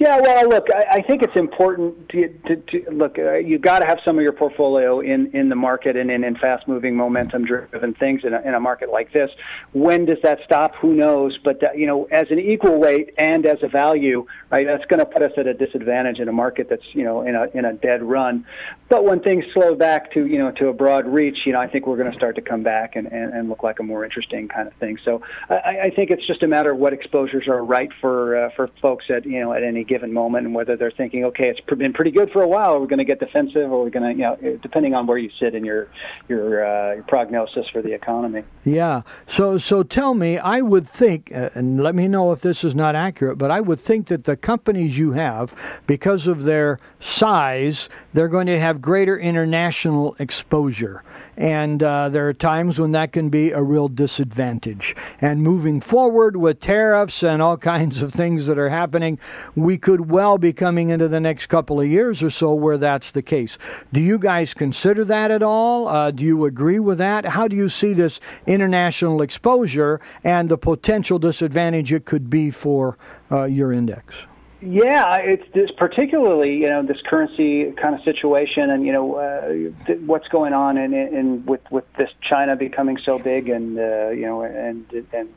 Yeah, 0.00 0.18
well, 0.18 0.48
look, 0.48 0.68
I, 0.74 0.96
I 0.96 1.02
think 1.02 1.20
it's 1.20 1.36
important 1.36 2.08
to, 2.08 2.28
to, 2.46 2.56
to 2.56 2.90
look. 2.90 3.18
Uh, 3.18 3.34
you've 3.34 3.60
got 3.60 3.80
to 3.80 3.86
have 3.86 3.98
some 4.02 4.16
of 4.16 4.22
your 4.22 4.32
portfolio 4.32 5.00
in 5.00 5.30
in 5.36 5.50
the 5.50 5.54
market 5.54 5.94
and 5.94 6.10
in, 6.10 6.24
in 6.24 6.36
fast 6.36 6.66
moving, 6.66 6.96
momentum 6.96 7.44
driven 7.44 7.92
things 7.92 8.22
in 8.24 8.32
a, 8.32 8.40
in 8.40 8.54
a 8.54 8.60
market 8.60 8.88
like 8.88 9.12
this. 9.12 9.30
When 9.74 10.06
does 10.06 10.16
that 10.22 10.38
stop? 10.42 10.74
Who 10.76 10.94
knows? 10.94 11.36
But 11.44 11.60
you 11.76 11.86
know, 11.86 12.04
as 12.04 12.30
an 12.30 12.38
equal 12.38 12.78
weight 12.78 13.12
and 13.18 13.44
as 13.44 13.58
a 13.62 13.68
value, 13.68 14.24
right? 14.48 14.66
That's 14.66 14.86
going 14.86 15.00
to 15.00 15.04
put 15.04 15.20
us 15.20 15.32
at 15.36 15.46
a 15.46 15.52
disadvantage 15.52 16.18
in 16.18 16.30
a 16.30 16.32
market 16.32 16.70
that's 16.70 16.94
you 16.94 17.04
know 17.04 17.20
in 17.20 17.34
a 17.34 17.48
in 17.52 17.66
a 17.66 17.74
dead 17.74 18.02
run. 18.02 18.46
But 18.88 19.04
when 19.04 19.20
things 19.20 19.44
slow 19.52 19.74
back 19.74 20.12
to 20.14 20.26
you 20.26 20.38
know 20.38 20.50
to 20.52 20.68
a 20.68 20.72
broad 20.72 21.06
reach, 21.12 21.40
you 21.44 21.52
know, 21.52 21.60
I 21.60 21.66
think 21.66 21.86
we're 21.86 21.98
going 21.98 22.10
to 22.10 22.16
start 22.16 22.36
to 22.36 22.42
come 22.42 22.62
back 22.62 22.96
and, 22.96 23.06
and, 23.06 23.34
and 23.34 23.50
look 23.50 23.62
like 23.62 23.80
a 23.80 23.82
more 23.82 24.02
interesting 24.06 24.48
kind 24.48 24.66
of 24.66 24.72
thing. 24.76 24.96
So 25.04 25.20
I, 25.50 25.78
I 25.84 25.90
think 25.94 26.10
it's 26.10 26.26
just 26.26 26.42
a 26.42 26.48
matter 26.48 26.70
of 26.70 26.78
what 26.78 26.94
exposures 26.94 27.48
are 27.48 27.62
right 27.62 27.90
for 28.00 28.46
uh, 28.46 28.50
for 28.56 28.68
folks 28.80 29.04
at 29.10 29.26
you 29.26 29.40
know 29.40 29.52
at 29.52 29.62
any 29.62 29.84
given 29.90 30.12
moment 30.12 30.46
and 30.46 30.54
whether 30.54 30.74
they're 30.76 30.96
thinking, 31.02 31.24
okay, 31.24 31.48
it's 31.50 31.60
been 31.76 31.92
pretty 31.92 32.12
good 32.12 32.30
for 32.30 32.40
a 32.40 32.48
while. 32.48 32.70
Are 32.74 32.80
we 32.80 32.86
going 32.86 33.04
to 33.06 33.10
get 33.12 33.18
defensive, 33.20 33.70
or 33.70 33.80
are 33.80 33.82
we're 33.82 33.90
going 33.90 34.08
to, 34.10 34.12
you 34.12 34.50
know, 34.50 34.58
depending 34.62 34.94
on 34.94 35.06
where 35.08 35.18
you 35.18 35.30
sit 35.40 35.54
in 35.54 35.64
your 35.64 35.88
your, 36.28 36.64
uh, 36.64 36.94
your 36.94 37.02
prognosis 37.02 37.66
for 37.72 37.82
the 37.82 37.92
economy. 37.92 38.42
Yeah. 38.64 39.02
So 39.26 39.58
so 39.58 39.82
tell 39.82 40.14
me, 40.14 40.38
I 40.38 40.60
would 40.60 40.86
think, 40.86 41.30
and 41.32 41.82
let 41.82 41.94
me 41.94 42.06
know 42.08 42.32
if 42.32 42.40
this 42.40 42.62
is 42.62 42.74
not 42.74 42.94
accurate, 42.94 43.36
but 43.36 43.50
I 43.50 43.60
would 43.60 43.80
think 43.80 44.06
that 44.06 44.24
the 44.24 44.36
companies 44.36 44.96
you 44.96 45.12
have, 45.12 45.54
because 45.86 46.26
of 46.28 46.44
their 46.44 46.78
size, 47.00 47.88
they're 48.14 48.28
going 48.28 48.46
to 48.46 48.58
have 48.58 48.80
greater 48.80 49.18
international 49.18 50.16
exposure. 50.18 51.02
And 51.40 51.82
uh, 51.82 52.10
there 52.10 52.28
are 52.28 52.34
times 52.34 52.78
when 52.78 52.92
that 52.92 53.12
can 53.12 53.30
be 53.30 53.50
a 53.50 53.62
real 53.62 53.88
disadvantage. 53.88 54.94
And 55.22 55.42
moving 55.42 55.80
forward 55.80 56.36
with 56.36 56.60
tariffs 56.60 57.22
and 57.22 57.40
all 57.40 57.56
kinds 57.56 58.02
of 58.02 58.12
things 58.12 58.46
that 58.46 58.58
are 58.58 58.68
happening, 58.68 59.18
we 59.56 59.78
could 59.78 60.10
well 60.10 60.36
be 60.36 60.52
coming 60.52 60.90
into 60.90 61.08
the 61.08 61.18
next 61.18 61.46
couple 61.46 61.80
of 61.80 61.86
years 61.86 62.22
or 62.22 62.28
so 62.28 62.52
where 62.52 62.76
that's 62.76 63.10
the 63.12 63.22
case. 63.22 63.56
Do 63.90 64.02
you 64.02 64.18
guys 64.18 64.52
consider 64.52 65.02
that 65.06 65.30
at 65.30 65.42
all? 65.42 65.88
Uh, 65.88 66.10
do 66.10 66.26
you 66.26 66.44
agree 66.44 66.78
with 66.78 66.98
that? 66.98 67.24
How 67.24 67.48
do 67.48 67.56
you 67.56 67.70
see 67.70 67.94
this 67.94 68.20
international 68.46 69.22
exposure 69.22 69.98
and 70.22 70.50
the 70.50 70.58
potential 70.58 71.18
disadvantage 71.18 71.90
it 71.90 72.04
could 72.04 72.28
be 72.28 72.50
for 72.50 72.98
uh, 73.32 73.44
your 73.44 73.72
index? 73.72 74.26
Yeah, 74.62 75.16
it's 75.16 75.44
this 75.54 75.70
particularly 75.76 76.56
you 76.56 76.68
know 76.68 76.82
this 76.82 77.00
currency 77.08 77.72
kind 77.72 77.94
of 77.94 78.02
situation, 78.02 78.70
and 78.70 78.84
you 78.84 78.92
know 78.92 79.14
uh, 79.14 79.86
th- 79.86 80.00
what's 80.00 80.28
going 80.28 80.52
on 80.52 80.76
in, 80.76 80.92
in 80.92 81.46
with 81.46 81.62
with 81.70 81.84
this 81.96 82.10
China 82.28 82.56
becoming 82.56 82.98
so 83.04 83.18
big, 83.18 83.48
and 83.48 83.78
uh, 83.78 84.10
you 84.10 84.26
know 84.26 84.42
and 84.42 84.84
and 85.12 85.30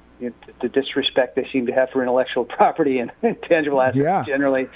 the 0.62 0.69
disrespect 0.69 1.36
they 1.36 1.47
seem 1.51 1.65
to 1.65 1.73
have 1.73 1.89
for 1.89 2.01
intellectual 2.01 2.45
property 2.57 2.99
and 2.99 3.12
tangible 3.49 3.81
assets 3.81 3.97
yeah. 3.97 4.23
generally. 4.25 4.67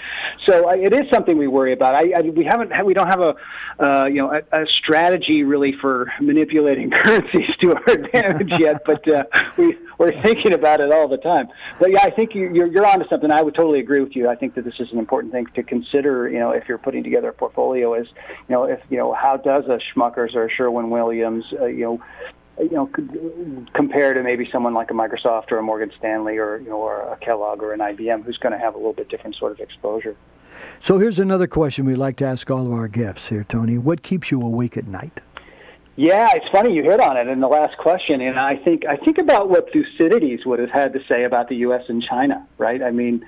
So 0.46 0.70
it 0.70 0.92
is 0.92 1.08
something 1.10 1.36
we 1.38 1.46
worry 1.46 1.72
about. 1.72 1.94
I, 1.94 2.12
I 2.16 2.20
we 2.20 2.44
haven't 2.44 2.72
we 2.84 2.94
don't 2.94 3.08
have 3.08 3.20
a 3.20 3.34
uh, 3.78 4.06
you 4.06 4.16
know 4.16 4.32
a, 4.32 4.62
a, 4.62 4.66
strategy 4.66 5.42
really 5.42 5.74
for 5.80 6.12
manipulating 6.20 6.90
currencies 6.92 7.48
to 7.60 7.74
our 7.74 7.90
advantage 7.90 8.52
yet, 8.58 8.82
but 8.84 9.06
uh, 9.08 9.24
we 9.56 9.76
we're 9.98 10.12
thinking 10.22 10.52
about 10.52 10.80
it 10.80 10.92
all 10.92 11.08
the 11.08 11.18
time. 11.18 11.48
But 11.78 11.90
yeah, 11.90 12.02
I 12.02 12.10
think 12.10 12.34
you, 12.34 12.52
you're 12.52 12.66
you're 12.66 12.86
onto 12.86 13.06
something. 13.08 13.30
I 13.30 13.42
would 13.42 13.54
totally 13.54 13.80
agree 13.80 14.00
with 14.00 14.16
you. 14.16 14.28
I 14.28 14.36
think 14.36 14.54
that 14.54 14.64
this 14.64 14.74
is 14.78 14.88
an 14.92 14.98
important 14.98 15.32
thing 15.32 15.46
to 15.54 15.62
consider. 15.62 16.28
You 16.28 16.38
know, 16.38 16.50
if 16.50 16.68
you're 16.68 16.78
putting 16.78 17.04
together 17.04 17.28
a 17.28 17.32
portfolio, 17.32 17.94
is 17.94 18.06
you 18.48 18.54
know 18.54 18.64
if 18.64 18.80
you 18.88 18.96
know 18.96 19.12
how 19.12 19.36
does 19.36 19.64
a 19.66 19.78
Schmuckers 19.92 20.34
or 20.34 20.46
a 20.46 20.50
Sherwin 20.50 20.90
Williams 20.90 21.44
uh, 21.60 21.66
you 21.66 21.84
know 21.84 22.02
you 22.60 22.70
know, 22.72 22.86
compare 23.74 24.14
to 24.14 24.22
maybe 24.22 24.48
someone 24.50 24.74
like 24.74 24.90
a 24.90 24.94
Microsoft 24.94 25.52
or 25.52 25.58
a 25.58 25.62
Morgan 25.62 25.92
Stanley 25.98 26.38
or 26.38 26.58
you 26.58 26.70
know, 26.70 26.78
or 26.78 27.12
a 27.12 27.16
Kellogg 27.18 27.62
or 27.62 27.72
an 27.72 27.80
IBM, 27.80 28.24
who's 28.24 28.38
going 28.38 28.52
to 28.52 28.58
have 28.58 28.74
a 28.74 28.78
little 28.78 28.92
bit 28.92 29.08
different 29.08 29.36
sort 29.36 29.52
of 29.52 29.60
exposure. 29.60 30.16
So 30.80 30.98
here's 30.98 31.20
another 31.20 31.46
question 31.46 31.84
we 31.84 31.94
like 31.94 32.16
to 32.16 32.24
ask 32.24 32.50
all 32.50 32.66
of 32.66 32.72
our 32.72 32.88
guests 32.88 33.28
here, 33.28 33.44
Tony. 33.44 33.78
What 33.78 34.02
keeps 34.02 34.30
you 34.30 34.42
awake 34.42 34.76
at 34.76 34.86
night? 34.86 35.20
Yeah, 35.98 36.28
it's 36.32 36.46
funny 36.52 36.74
you 36.74 36.84
hit 36.84 37.00
on 37.00 37.16
it 37.16 37.26
in 37.26 37.40
the 37.40 37.48
last 37.48 37.76
question, 37.76 38.20
and 38.20 38.38
I 38.38 38.54
think 38.54 38.86
I 38.86 38.96
think 38.96 39.18
about 39.18 39.50
what 39.50 39.66
Thucydides 39.72 40.46
would 40.46 40.60
have 40.60 40.70
had 40.70 40.92
to 40.92 41.00
say 41.08 41.24
about 41.24 41.48
the 41.48 41.56
U.S. 41.56 41.82
and 41.88 42.00
China, 42.00 42.46
right? 42.56 42.80
I 42.80 42.92
mean, 42.92 43.26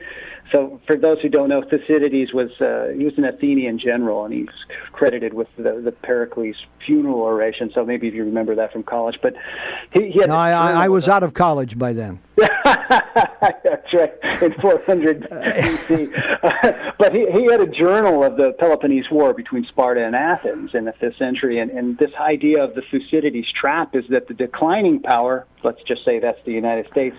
so, 0.52 0.80
for 0.87 0.96
those 0.96 1.20
who 1.20 1.28
don't 1.28 1.48
know, 1.48 1.62
Thucydides 1.62 2.33
was 2.33 2.50
uh, 2.61 2.92
he 2.96 3.04
was 3.04 3.14
an 3.16 3.24
Athenian 3.24 3.80
general, 3.80 4.24
and 4.24 4.33
he's 4.33 4.48
credited 4.92 5.35
with 5.35 5.48
the, 5.56 5.80
the 5.85 5.90
Pericles 5.90 6.54
funeral 6.87 7.20
oration. 7.20 7.72
So 7.74 7.85
maybe 7.85 8.06
if 8.06 8.14
you 8.14 8.22
remember 8.24 8.54
that 8.54 8.72
from 8.72 8.85
college, 8.85 9.18
but 9.20 9.35
he, 9.92 10.12
he 10.12 10.20
had. 10.20 10.28
No, 10.28 10.37
I, 10.37 10.85
I, 10.85 10.88
was 10.88 11.09
out 11.09 11.24
of 11.24 11.35
college 11.35 11.76
by 11.76 11.92
then. 11.92 12.20
That's 13.92 14.22
right, 14.33 14.42
in 14.42 14.53
400 14.61 15.20
BC. 15.31 16.94
but 16.98 17.14
he, 17.14 17.31
he 17.31 17.44
had 17.50 17.61
a 17.61 17.66
journal 17.66 18.24
of 18.24 18.37
the 18.37 18.53
Peloponnese 18.59 19.11
War 19.11 19.33
between 19.35 19.64
Sparta 19.66 20.05
and 20.05 20.14
Athens 20.14 20.70
in 20.74 20.85
the 20.85 20.92
fifth 20.92 21.16
century, 21.16 21.59
and, 21.59 21.70
and 21.70 21.98
this 21.98 22.12
idea 22.18 22.62
of 22.62 22.74
the 22.74 22.83
Thucydides 22.90 23.50
trap 23.53 23.94
is 23.94 24.05
that 24.11 24.29
the 24.29 24.35
declining 24.35 25.00
power, 25.00 25.46
let's 25.64 25.83
just 25.83 26.05
say 26.07 26.18
that's 26.18 26.38
the 26.44 26.53
United 26.53 26.87
States, 26.90 27.16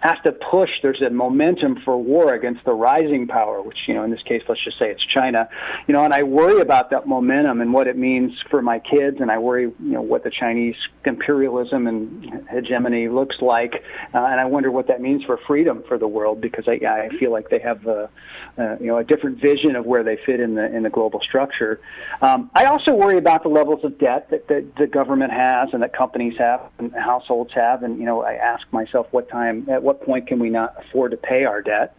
has 0.00 0.16
to 0.24 0.32
push. 0.32 0.70
There's 0.82 1.02
a 1.02 1.10
momentum 1.10 1.80
for 1.84 1.96
war 1.96 2.34
against 2.34 2.64
the 2.64 2.72
rising 2.72 3.26
power, 3.26 3.62
which 3.62 3.78
you 3.86 3.94
know 3.94 4.04
in 4.04 4.10
this 4.10 4.22
case, 4.22 4.42
let's 4.48 4.62
just 4.62 4.78
say 4.78 4.90
it's 4.90 5.04
China. 5.06 5.48
You 5.86 5.94
know, 5.94 6.04
and 6.04 6.12
I 6.12 6.22
worry 6.22 6.60
about 6.60 6.90
that 6.90 7.06
momentum 7.06 7.60
and 7.60 7.72
what 7.72 7.86
it 7.86 7.96
means 7.96 8.32
for 8.50 8.62
my 8.62 8.78
kids, 8.78 9.18
and 9.20 9.30
I 9.30 9.38
worry, 9.38 9.62
you 9.62 9.74
know, 9.78 10.02
what 10.02 10.24
the 10.24 10.30
Chinese 10.30 10.76
imperialism 11.04 11.86
and 11.86 12.46
hegemony 12.48 13.08
looks 13.08 13.36
like, 13.40 13.82
uh, 14.14 14.18
and 14.18 14.40
I 14.40 14.44
wonder 14.44 14.70
what 14.70 14.88
that 14.88 15.00
means 15.00 15.24
for 15.24 15.38
freedom 15.46 15.82
for 15.88 15.98
the 15.98 16.08
world 16.14 16.40
because 16.40 16.66
I, 16.66 16.80
I 16.86 17.08
feel 17.18 17.30
like 17.30 17.50
they 17.50 17.58
have 17.58 17.86
a, 17.86 18.08
uh, 18.56 18.76
you 18.80 18.86
know 18.86 18.98
a 18.98 19.04
different 19.04 19.38
vision 19.38 19.76
of 19.76 19.84
where 19.84 20.02
they 20.02 20.16
fit 20.16 20.40
in 20.40 20.54
the 20.54 20.74
in 20.74 20.84
the 20.84 20.90
global 20.90 21.20
structure. 21.20 21.80
Um, 22.22 22.50
I 22.54 22.64
also 22.66 22.94
worry 22.94 23.18
about 23.18 23.42
the 23.42 23.50
levels 23.50 23.84
of 23.84 23.98
debt 23.98 24.30
that, 24.30 24.48
that 24.48 24.76
the 24.76 24.86
government 24.86 25.32
has 25.32 25.68
and 25.72 25.82
that 25.82 25.92
companies 25.92 26.38
have 26.38 26.62
and 26.78 26.94
households 26.94 27.52
have, 27.52 27.82
and 27.82 27.98
you 27.98 28.06
know 28.06 28.22
I 28.22 28.34
ask 28.34 28.66
myself 28.72 29.08
what 29.10 29.28
time 29.28 29.68
at 29.68 29.82
what 29.82 30.02
point 30.02 30.28
can 30.28 30.38
we 30.38 30.48
not 30.48 30.74
afford 30.78 31.10
to 31.10 31.16
pay 31.18 31.44
our 31.44 31.60
debt? 31.60 31.96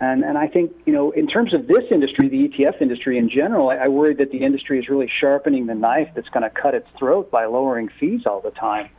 And, 0.00 0.24
and 0.24 0.36
I 0.36 0.48
think, 0.48 0.72
you 0.86 0.92
know, 0.92 1.12
in 1.12 1.28
terms 1.28 1.54
of 1.54 1.68
this 1.68 1.84
industry, 1.90 2.28
the 2.28 2.48
ETF 2.48 2.82
industry 2.82 3.16
in 3.16 3.30
general, 3.30 3.70
I, 3.70 3.76
I 3.76 3.88
worry 3.88 4.12
that 4.14 4.32
the 4.32 4.38
industry 4.38 4.80
is 4.80 4.88
really 4.88 5.08
sharpening 5.20 5.66
the 5.66 5.74
knife 5.74 6.08
that's 6.16 6.28
going 6.30 6.42
to 6.42 6.50
cut 6.50 6.74
its 6.74 6.88
throat 6.98 7.30
by 7.30 7.46
lowering 7.46 7.88
fees 8.00 8.22
all 8.26 8.40
the 8.40 8.50
time 8.50 8.90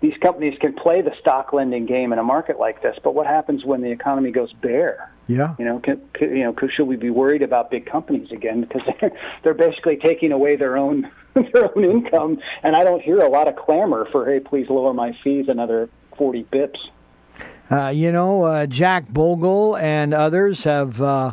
these 0.00 0.14
companies 0.22 0.56
can 0.60 0.74
play 0.74 1.02
the 1.02 1.12
stock 1.20 1.52
lending 1.52 1.86
game 1.86 2.12
in 2.12 2.18
a 2.18 2.22
market 2.22 2.58
like 2.58 2.82
this, 2.82 2.96
but 3.02 3.14
what 3.14 3.26
happens 3.26 3.64
when 3.64 3.80
the 3.80 3.90
economy 3.90 4.30
goes 4.30 4.52
bear? 4.52 5.12
Yeah. 5.26 5.54
You 5.58 5.64
know, 5.64 5.80
can, 5.80 6.00
can, 6.14 6.36
you 6.36 6.44
know, 6.44 6.54
should 6.74 6.86
we 6.86 6.96
be 6.96 7.10
worried 7.10 7.42
about 7.42 7.70
big 7.70 7.84
companies 7.84 8.30
again 8.30 8.62
because 8.62 8.82
they're, 9.00 9.12
they're 9.42 9.54
basically 9.54 9.96
taking 9.96 10.32
away 10.32 10.56
their 10.56 10.76
own 10.76 11.10
their 11.52 11.76
own 11.76 11.84
income, 11.84 12.38
and 12.62 12.74
I 12.74 12.84
don't 12.84 13.02
hear 13.02 13.18
a 13.18 13.28
lot 13.28 13.48
of 13.48 13.56
clamor 13.56 14.08
for, 14.10 14.26
hey, 14.26 14.40
please 14.40 14.68
lower 14.70 14.94
my 14.94 15.16
fees 15.22 15.46
another 15.48 15.88
forty 16.16 16.44
bips. 16.44 16.78
Uh, 17.70 17.88
you 17.88 18.10
know, 18.10 18.42
uh, 18.42 18.66
Jack 18.66 19.08
Bogle 19.08 19.76
and 19.76 20.14
others 20.14 20.64
have. 20.64 21.00
Uh, 21.00 21.32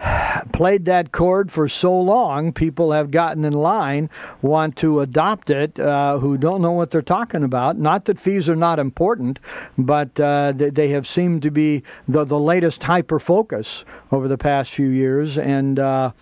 played 0.52 0.84
that 0.86 1.12
chord 1.12 1.52
for 1.52 1.68
so 1.68 1.98
long, 1.98 2.52
people 2.52 2.92
have 2.92 3.10
gotten 3.10 3.44
in 3.44 3.52
line, 3.52 4.08
want 4.40 4.76
to 4.76 5.00
adopt 5.00 5.50
it, 5.50 5.78
uh, 5.78 6.18
who 6.18 6.38
don't 6.38 6.62
know 6.62 6.72
what 6.72 6.90
they're 6.90 7.02
talking 7.02 7.44
about. 7.44 7.78
Not 7.78 8.06
that 8.06 8.18
fees 8.18 8.48
are 8.48 8.56
not 8.56 8.78
important, 8.78 9.38
but 9.76 10.18
uh, 10.18 10.52
they, 10.54 10.88
have 10.90 11.06
seemed 11.06 11.42
to 11.42 11.50
be 11.50 11.82
the, 12.08 12.24
the 12.24 12.38
latest 12.38 12.82
hyper 12.82 13.18
focus 13.18 13.84
over 14.10 14.26
the 14.26 14.38
past 14.38 14.72
few 14.72 14.88
years. 14.88 15.36
And 15.36 15.78
uh, 15.78 16.12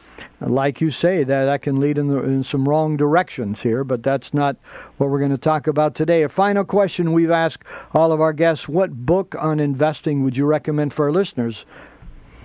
like 0.41 0.81
you 0.81 0.91
say, 0.91 1.25
that, 1.25 1.45
that 1.45 1.63
can 1.63 1.81
lead 1.81 1.99
in, 1.99 2.09
the, 2.09 2.19
in 2.23 2.43
some 2.43 2.69
wrong 2.69 2.97
directions 2.97 3.63
here, 3.63 3.85
but 3.85 4.03
that's 4.03 4.35
not 4.35 4.57
what 4.97 5.11
we're 5.11 5.21
going 5.21 5.31
to 5.31 5.39
talk 5.39 5.67
about 5.67 5.95
today. 5.95 6.23
A 6.23 6.29
final 6.29 6.65
question 6.65 7.13
we've 7.13 7.31
asked 7.31 7.65
all 7.95 8.13
of 8.13 8.21
our 8.21 8.33
guests 8.33 8.69
What 8.69 9.07
book 9.07 9.35
on 9.41 9.61
investing 9.61 10.23
would 10.25 10.37
you 10.37 10.47
recommend 10.47 10.93
for 10.93 11.07
our 11.07 11.13
listeners? 11.13 11.65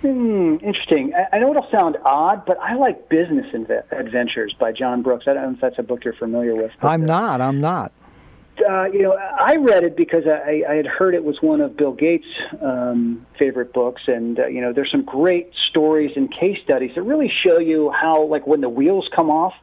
Hmm, 0.04 0.56
interesting. 0.60 1.14
I, 1.14 1.36
I 1.36 1.38
know 1.38 1.50
it'll 1.50 1.70
sound 1.70 1.96
odd, 2.04 2.44
but 2.44 2.58
I 2.58 2.74
like 2.74 3.08
Business 3.08 3.46
Inve- 3.54 3.90
Adventures 3.90 4.54
by 4.60 4.70
John 4.70 5.00
Brooks. 5.00 5.24
I 5.26 5.32
don't 5.32 5.44
know 5.44 5.54
if 5.54 5.60
that's 5.62 5.78
a 5.78 5.82
book 5.82 6.04
you're 6.04 6.12
familiar 6.12 6.54
with. 6.54 6.72
I'm 6.82 7.04
uh, 7.04 7.06
not. 7.06 7.40
I'm 7.40 7.62
not. 7.62 7.90
Uh, 8.68 8.84
you 8.84 9.02
know, 9.02 9.14
I 9.14 9.56
read 9.56 9.82
it 9.82 9.96
because 9.96 10.24
I, 10.26 10.62
I 10.68 10.74
had 10.74 10.86
heard 10.86 11.14
it 11.14 11.24
was 11.24 11.40
one 11.40 11.62
of 11.62 11.74
Bill 11.78 11.92
Gates' 11.92 12.26
um, 12.60 13.26
favorite 13.38 13.72
books, 13.72 14.02
and 14.06 14.38
uh, 14.38 14.46
you 14.46 14.60
know, 14.60 14.74
there's 14.74 14.90
some 14.90 15.04
great 15.04 15.50
stories 15.70 16.12
and 16.16 16.30
case 16.30 16.58
studies 16.62 16.90
that 16.96 17.02
really 17.02 17.32
show 17.42 17.58
you 17.58 17.90
how, 17.90 18.24
like, 18.24 18.46
when 18.46 18.60
the 18.60 18.68
wheels 18.68 19.08
come 19.16 19.30
off, 19.30 19.54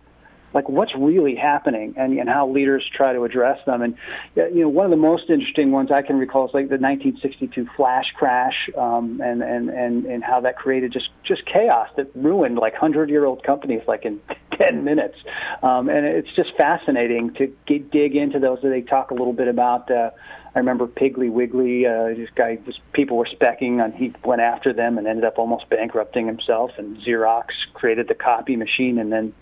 like 0.53 0.67
what's 0.69 0.93
really 0.95 1.35
happening 1.35 1.93
and, 1.97 2.17
and 2.17 2.29
how 2.29 2.49
leaders 2.49 2.83
try 2.95 3.13
to 3.13 3.23
address 3.23 3.59
them. 3.65 3.81
And 3.81 3.95
you 4.35 4.61
know, 4.61 4.69
one 4.69 4.85
of 4.85 4.91
the 4.91 4.97
most 4.97 5.29
interesting 5.29 5.71
ones 5.71 5.91
I 5.91 6.01
can 6.01 6.17
recall 6.17 6.45
is 6.45 6.53
like 6.53 6.69
the 6.69 6.77
1962 6.77 7.67
flash 7.75 8.05
crash, 8.15 8.69
um, 8.77 9.21
and 9.21 9.41
and 9.41 9.69
and 9.69 10.05
and 10.05 10.23
how 10.23 10.41
that 10.41 10.57
created 10.57 10.91
just 10.91 11.09
just 11.23 11.45
chaos 11.45 11.89
that 11.97 12.09
ruined 12.15 12.57
like 12.57 12.75
hundred 12.75 13.09
year 13.09 13.25
old 13.25 13.43
companies 13.43 13.81
like 13.87 14.05
in 14.05 14.19
10 14.57 14.83
minutes. 14.83 15.15
Um, 15.63 15.89
and 15.89 16.05
it's 16.05 16.33
just 16.35 16.55
fascinating 16.55 17.33
to 17.35 17.53
get, 17.65 17.91
dig 17.91 18.15
into 18.15 18.39
those. 18.39 18.59
That 18.61 18.69
they 18.69 18.81
talk 18.81 19.11
a 19.11 19.13
little 19.13 19.33
bit 19.33 19.47
about. 19.47 19.89
Uh, 19.89 20.11
I 20.53 20.59
remember 20.59 20.85
Piggly 20.85 21.31
Wiggly. 21.31 21.85
Uh, 21.85 22.07
this 22.07 22.29
guy 22.35 22.59
was 22.65 22.77
people 22.91 23.15
were 23.15 23.27
specking 23.27 23.81
on. 23.81 23.93
He 23.93 24.13
went 24.25 24.41
after 24.41 24.73
them 24.73 24.97
and 24.97 25.07
ended 25.07 25.23
up 25.23 25.39
almost 25.39 25.69
bankrupting 25.69 26.27
himself. 26.27 26.71
And 26.77 26.97
Xerox 26.97 27.45
created 27.73 28.09
the 28.09 28.15
copy 28.15 28.57
machine, 28.57 28.99
and 28.99 29.13
then 29.13 29.33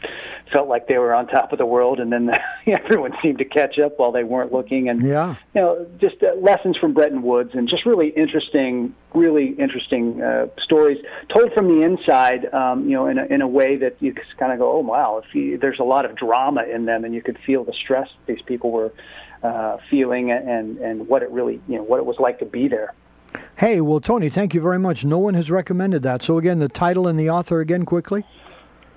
felt 0.53 0.67
like 0.67 0.87
they 0.87 0.99
were 0.99 1.13
on 1.15 1.25
top 1.27 1.51
of 1.51 1.57
the 1.57 1.65
world. 1.65 1.99
And 1.99 2.11
then 2.11 2.27
the, 2.27 2.37
everyone 2.67 3.13
seemed 3.23 3.39
to 3.39 3.45
catch 3.45 3.79
up 3.79 3.97
while 3.97 4.11
they 4.11 4.23
weren't 4.23 4.53
looking. 4.53 4.87
And 4.87 5.01
yeah, 5.01 5.35
you 5.55 5.61
know, 5.61 5.87
just 5.99 6.21
uh, 6.21 6.35
lessons 6.35 6.77
from 6.77 6.93
Bretton 6.93 7.23
Woods, 7.23 7.51
and 7.55 7.67
just 7.67 7.87
really 7.87 8.09
interesting, 8.09 8.93
really 9.15 9.47
interesting 9.53 10.21
uh, 10.21 10.47
stories 10.63 11.03
told 11.33 11.51
from 11.53 11.69
the 11.69 11.83
inside. 11.83 12.53
Um, 12.53 12.87
you 12.87 12.95
know, 12.95 13.07
in 13.07 13.17
a, 13.17 13.25
in 13.25 13.41
a 13.41 13.47
way 13.47 13.77
that 13.77 13.95
you 13.99 14.13
kind 14.37 14.53
of 14.53 14.59
go, 14.59 14.73
oh 14.73 14.81
wow, 14.81 15.23
if 15.25 15.33
you, 15.33 15.57
there's 15.57 15.79
a 15.79 15.83
lot 15.83 16.05
of 16.05 16.15
drama 16.15 16.65
in 16.65 16.85
them, 16.85 17.03
and 17.03 17.15
you 17.15 17.23
could 17.23 17.39
feel 17.47 17.63
the 17.63 17.73
stress 17.73 18.09
these 18.27 18.43
people 18.43 18.69
were 18.69 18.91
uh, 19.43 19.78
feeling 19.89 20.32
and 20.32 20.78
and 20.78 21.08
what 21.08 21.23
it 21.23 21.32
really 21.32 21.62
you 21.67 21.78
know 21.78 21.84
what 21.84 21.99
it 21.99 22.06
was 22.06 22.17
like 22.19 22.39
to 22.39 22.45
be 22.45 22.67
there. 22.67 22.93
Hey, 23.58 23.82
well, 23.82 23.99
Tony, 23.99 24.30
thank 24.30 24.54
you 24.54 24.62
very 24.62 24.80
much. 24.80 25.06
No 25.06 25.19
one 25.19 25.36
has 25.36 25.52
recommended 25.52 26.02
that. 26.04 26.23
So 26.23 26.38
again, 26.38 26.60
the 26.60 26.69
title 26.69 27.08
and 27.08 27.19
the 27.19 27.30
author 27.30 27.60
again, 27.60 27.86
quickly. 27.86 28.25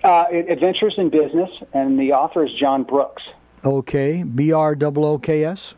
Uh, 0.03 0.25
Adventures 0.49 0.95
in 0.97 1.11
Business, 1.11 1.51
and 1.73 1.99
the 1.99 2.13
author 2.13 2.45
is 2.45 2.53
John 2.59 2.83
Brooks. 2.83 3.23
Okay, 3.65 4.23
B 4.23 4.53
R 4.53 4.77
O 4.81 5.05
O 5.05 5.19
K 5.19 5.45
S. 5.45 5.75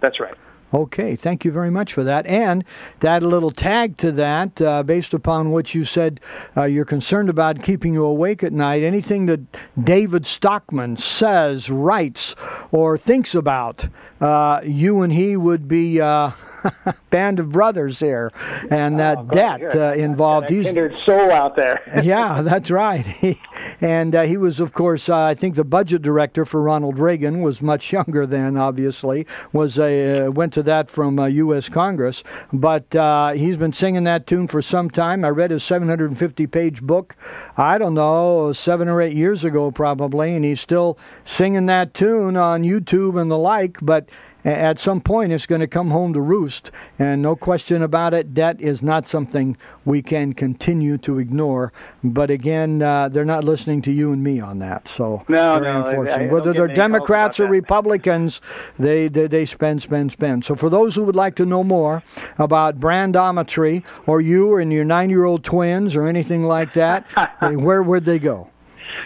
That's 0.00 0.18
right. 0.18 0.34
Okay, 0.72 1.16
thank 1.16 1.44
you 1.44 1.50
very 1.50 1.70
much 1.70 1.92
for 1.92 2.04
that. 2.04 2.26
And 2.26 2.64
to 3.00 3.08
add 3.08 3.22
a 3.22 3.28
little 3.28 3.50
tag 3.50 3.96
to 3.98 4.12
that, 4.12 4.60
uh, 4.60 4.82
based 4.84 5.12
upon 5.12 5.50
what 5.50 5.74
you 5.74 5.84
said, 5.84 6.20
uh, 6.56 6.64
you're 6.64 6.84
concerned 6.84 7.28
about 7.28 7.62
keeping 7.62 7.94
you 7.94 8.04
awake 8.04 8.44
at 8.44 8.52
night. 8.52 8.82
Anything 8.82 9.26
that 9.26 9.40
David 9.82 10.26
Stockman 10.26 10.96
says, 10.96 11.70
writes, 11.70 12.36
or 12.70 12.96
thinks 12.96 13.34
about, 13.34 13.88
uh, 14.20 14.60
you 14.64 15.00
and 15.00 15.12
he 15.12 15.36
would 15.36 15.66
be 15.66 16.00
uh, 16.00 16.30
band 17.10 17.40
of 17.40 17.50
brothers 17.50 18.00
here, 18.00 18.32
and 18.70 18.98
that 18.98 19.18
oh, 19.18 19.24
debt 19.24 19.74
uh, 19.74 19.92
involved. 19.96 20.50
He's 20.50 20.66
kindred 20.66 20.94
soul 21.04 21.30
out 21.30 21.56
there. 21.56 21.82
yeah, 22.02 22.42
that's 22.42 22.70
right. 22.70 23.06
He, 23.06 23.38
and 23.80 24.14
uh, 24.14 24.22
he 24.22 24.36
was, 24.36 24.60
of 24.60 24.72
course, 24.72 25.08
uh, 25.08 25.18
I 25.18 25.34
think 25.34 25.54
the 25.54 25.64
budget 25.64 26.02
director 26.02 26.44
for 26.44 26.62
Ronald 26.62 26.98
Reagan 26.98 27.40
was 27.40 27.62
much 27.62 27.92
younger 27.92 28.26
then. 28.26 28.56
Obviously, 28.56 29.26
was 29.52 29.78
a 29.78 30.26
uh, 30.26 30.30
went 30.30 30.52
to 30.54 30.59
that 30.62 30.90
from 30.90 31.18
U.S. 31.18 31.68
Uh, 31.68 31.72
Congress, 31.72 32.22
but 32.52 32.94
uh, 32.94 33.32
he's 33.32 33.56
been 33.56 33.72
singing 33.72 34.04
that 34.04 34.26
tune 34.26 34.46
for 34.46 34.62
some 34.62 34.90
time. 34.90 35.24
I 35.24 35.28
read 35.28 35.50
his 35.50 35.62
750-page 35.62 36.82
book. 36.82 37.16
I 37.56 37.78
don't 37.78 37.94
know, 37.94 38.52
seven 38.52 38.88
or 38.88 39.00
eight 39.00 39.16
years 39.16 39.44
ago, 39.44 39.70
probably, 39.70 40.34
and 40.34 40.44
he's 40.44 40.60
still 40.60 40.98
singing 41.24 41.66
that 41.66 41.94
tune 41.94 42.36
on 42.36 42.62
YouTube 42.62 43.20
and 43.20 43.30
the 43.30 43.38
like. 43.38 43.78
But 43.82 44.08
at 44.44 44.78
some 44.78 45.00
point 45.00 45.32
it's 45.32 45.46
going 45.46 45.60
to 45.60 45.66
come 45.66 45.90
home 45.90 46.12
to 46.14 46.20
roost. 46.20 46.70
And 46.98 47.22
no 47.22 47.36
question 47.36 47.82
about 47.82 48.14
it, 48.14 48.34
debt 48.34 48.60
is 48.60 48.82
not 48.82 49.08
something 49.08 49.56
we 49.84 50.02
can 50.02 50.32
continue 50.32 50.98
to 50.98 51.18
ignore. 51.18 51.72
But 52.02 52.30
again, 52.30 52.82
uh, 52.82 53.08
they're 53.08 53.24
not 53.24 53.44
listening 53.44 53.82
to 53.82 53.92
you 53.92 54.12
and 54.12 54.22
me 54.22 54.40
on 54.40 54.58
that. 54.60 54.88
So 54.88 55.24
no, 55.28 55.58
no, 55.58 55.82
I, 55.82 56.24
I 56.24 56.26
whether 56.28 56.52
they're 56.52 56.68
Democrats 56.68 57.40
or 57.40 57.46
Republicans, 57.46 58.40
they, 58.78 59.08
they 59.08 59.26
they 59.26 59.46
spend, 59.46 59.82
spend, 59.82 60.12
spend. 60.12 60.44
So 60.44 60.54
for 60.54 60.68
those 60.68 60.94
who 60.94 61.04
would 61.04 61.16
like 61.16 61.36
to 61.36 61.46
know 61.46 61.64
more 61.64 62.02
about 62.38 62.80
brandometry, 62.80 63.84
or 64.06 64.20
you 64.20 64.56
and 64.56 64.72
your 64.72 64.84
nine-year-old 64.84 65.44
twins, 65.44 65.96
or 65.96 66.06
anything 66.06 66.42
like 66.42 66.72
that, 66.74 67.06
where 67.40 67.82
would 67.82 68.04
they 68.04 68.18
go? 68.18 68.49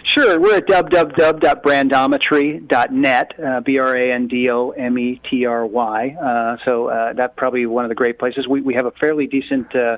Sure. 0.03 0.39
We're 0.39 0.57
at 0.57 0.67
www.brandometry.net, 0.67 3.39
uh, 3.39 3.61
B 3.61 3.79
R 3.79 3.97
A 3.97 4.13
N 4.13 4.27
D 4.27 4.49
O 4.49 4.71
M 4.71 4.97
E 4.97 5.21
T 5.29 5.45
R 5.45 5.65
Y. 5.65 6.09
Uh, 6.09 6.57
so 6.63 6.87
uh, 6.87 7.13
that's 7.13 7.33
probably 7.35 7.65
one 7.65 7.83
of 7.83 7.89
the 7.89 7.95
great 7.95 8.17
places. 8.17 8.47
We, 8.47 8.61
we 8.61 8.73
have 8.75 8.85
a 8.85 8.91
fairly 8.91 9.27
decent 9.27 9.75
uh, 9.75 9.97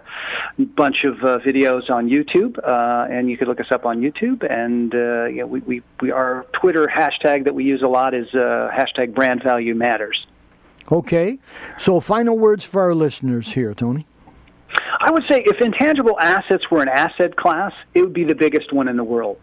bunch 0.57 1.03
of 1.03 1.23
uh, 1.23 1.37
videos 1.45 1.87
on 1.89 2.09
YouTube, 2.09 2.57
uh, 2.57 3.11
and 3.11 3.29
you 3.29 3.37
could 3.37 3.47
look 3.47 3.59
us 3.59 3.71
up 3.71 3.85
on 3.85 4.01
YouTube. 4.01 4.43
And 4.49 4.95
uh, 4.95 5.25
yeah, 5.25 5.43
we, 5.43 5.59
we, 5.59 5.83
we, 6.01 6.11
our 6.11 6.45
Twitter 6.59 6.87
hashtag 6.87 7.43
that 7.43 7.53
we 7.53 7.63
use 7.63 7.83
a 7.83 7.87
lot 7.87 8.13
is 8.13 8.27
uh, 8.33 8.69
hashtag 8.73 9.13
brand 9.13 9.43
value 9.43 9.75
matters. 9.75 10.25
Okay. 10.91 11.39
So, 11.77 11.99
final 11.99 12.37
words 12.37 12.65
for 12.65 12.81
our 12.81 12.95
listeners 12.95 13.53
here, 13.53 13.73
Tony. 13.73 14.05
I 14.99 15.11
would 15.11 15.23
say 15.29 15.43
if 15.45 15.61
intangible 15.61 16.19
assets 16.19 16.71
were 16.71 16.81
an 16.81 16.89
asset 16.89 17.35
class, 17.35 17.73
it 17.93 18.01
would 18.01 18.13
be 18.13 18.23
the 18.23 18.35
biggest 18.35 18.73
one 18.73 18.87
in 18.87 18.97
the 18.97 19.03
world 19.03 19.37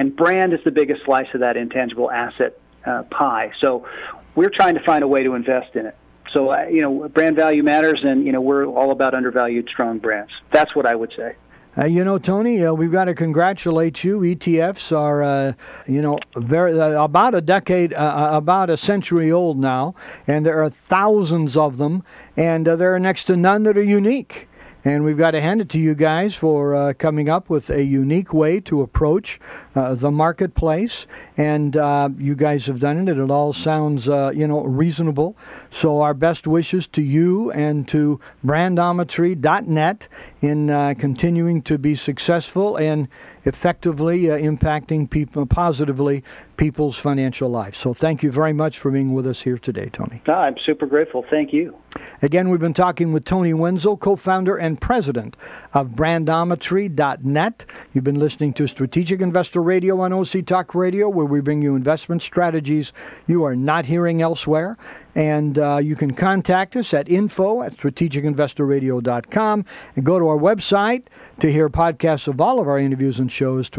and 0.00 0.16
brand 0.16 0.54
is 0.54 0.60
the 0.64 0.70
biggest 0.70 1.04
slice 1.04 1.26
of 1.34 1.40
that 1.40 1.58
intangible 1.58 2.10
asset 2.10 2.58
uh, 2.86 3.02
pie. 3.10 3.52
So 3.60 3.86
we're 4.34 4.48
trying 4.48 4.74
to 4.74 4.82
find 4.82 5.04
a 5.04 5.08
way 5.08 5.22
to 5.22 5.34
invest 5.34 5.76
in 5.76 5.84
it. 5.84 5.94
So 6.32 6.50
uh, 6.52 6.62
you 6.70 6.80
know, 6.80 7.06
brand 7.10 7.36
value 7.36 7.62
matters, 7.62 8.00
and 8.02 8.24
you 8.24 8.32
know 8.32 8.40
we're 8.40 8.64
all 8.64 8.92
about 8.92 9.12
undervalued, 9.12 9.68
strong 9.68 9.98
brands. 9.98 10.32
That's 10.48 10.74
what 10.74 10.86
I 10.86 10.94
would 10.94 11.12
say. 11.14 11.36
Uh, 11.76 11.84
you 11.84 12.02
know, 12.02 12.18
Tony, 12.18 12.64
uh, 12.64 12.72
we've 12.72 12.90
got 12.90 13.04
to 13.04 13.14
congratulate 13.14 14.02
you. 14.02 14.20
ETFs 14.20 14.96
are, 14.96 15.22
uh, 15.22 15.52
you 15.86 16.02
know, 16.02 16.18
very 16.34 16.80
uh, 16.80 17.04
about 17.04 17.34
a 17.34 17.40
decade, 17.42 17.92
uh, 17.92 18.30
about 18.32 18.70
a 18.70 18.78
century 18.78 19.30
old 19.30 19.58
now, 19.58 19.94
and 20.26 20.46
there 20.46 20.62
are 20.62 20.70
thousands 20.70 21.58
of 21.58 21.76
them, 21.76 22.02
and 22.36 22.66
there 22.66 22.94
are 22.94 22.98
next 22.98 23.24
to 23.24 23.36
none 23.36 23.64
that 23.64 23.76
are 23.76 23.82
unique. 23.82 24.48
And 24.84 25.04
we've 25.04 25.18
got 25.18 25.32
to 25.32 25.40
hand 25.40 25.60
it 25.60 25.68
to 25.70 25.78
you 25.78 25.94
guys 25.94 26.34
for 26.34 26.74
uh, 26.74 26.92
coming 26.94 27.28
up 27.28 27.50
with 27.50 27.68
a 27.68 27.84
unique 27.84 28.32
way 28.32 28.60
to 28.60 28.80
approach 28.80 29.38
uh, 29.74 29.94
the 29.94 30.10
marketplace. 30.10 31.06
And 31.36 31.76
uh, 31.76 32.08
you 32.16 32.34
guys 32.34 32.66
have 32.66 32.80
done 32.80 32.96
it. 32.96 33.10
And 33.10 33.20
it 33.20 33.30
all 33.30 33.52
sounds, 33.52 34.08
uh, 34.08 34.32
you 34.34 34.46
know, 34.46 34.62
reasonable. 34.62 35.36
So 35.68 36.00
our 36.00 36.14
best 36.14 36.46
wishes 36.46 36.86
to 36.88 37.02
you 37.02 37.50
and 37.52 37.86
to 37.88 38.20
brandometry.net 38.44 40.08
in 40.40 40.70
uh, 40.70 40.94
continuing 40.98 41.62
to 41.62 41.78
be 41.78 41.94
successful 41.94 42.76
and 42.76 43.08
effectively 43.44 44.30
uh, 44.30 44.36
impacting 44.36 45.08
people 45.08 45.46
positively 45.46 46.22
people's 46.60 46.98
financial 46.98 47.48
life. 47.48 47.74
So 47.74 47.94
thank 47.94 48.22
you 48.22 48.30
very 48.30 48.52
much 48.52 48.78
for 48.78 48.90
being 48.90 49.14
with 49.14 49.26
us 49.26 49.40
here 49.40 49.56
today, 49.56 49.88
Tony. 49.90 50.20
I'm 50.28 50.56
super 50.66 50.84
grateful. 50.84 51.24
Thank 51.30 51.54
you. 51.54 51.74
Again, 52.20 52.50
we've 52.50 52.60
been 52.60 52.74
talking 52.74 53.14
with 53.14 53.24
Tony 53.24 53.54
Wenzel, 53.54 53.96
co-founder 53.96 54.58
and 54.58 54.78
president 54.78 55.38
of 55.72 55.92
Brandometry.net. 55.92 57.64
You've 57.94 58.04
been 58.04 58.18
listening 58.18 58.52
to 58.52 58.66
Strategic 58.66 59.22
Investor 59.22 59.62
Radio 59.62 60.00
on 60.02 60.12
OC 60.12 60.44
Talk 60.44 60.74
Radio, 60.74 61.08
where 61.08 61.24
we 61.24 61.40
bring 61.40 61.62
you 61.62 61.76
investment 61.76 62.20
strategies 62.20 62.92
you 63.26 63.42
are 63.42 63.56
not 63.56 63.86
hearing 63.86 64.20
elsewhere. 64.20 64.76
And 65.14 65.58
uh, 65.58 65.78
you 65.82 65.96
can 65.96 66.12
contact 66.12 66.76
us 66.76 66.92
at 66.92 67.08
info 67.08 67.62
at 67.62 67.74
strategicinvestorradio.com 67.78 69.64
and 69.96 70.04
go 70.04 70.18
to 70.18 70.28
our 70.28 70.36
website 70.36 71.04
to 71.40 71.50
hear 71.50 71.70
podcasts 71.70 72.28
of 72.28 72.38
all 72.38 72.60
of 72.60 72.68
our 72.68 72.78
interviews 72.78 73.18
and 73.18 73.32
shows, 73.32 73.70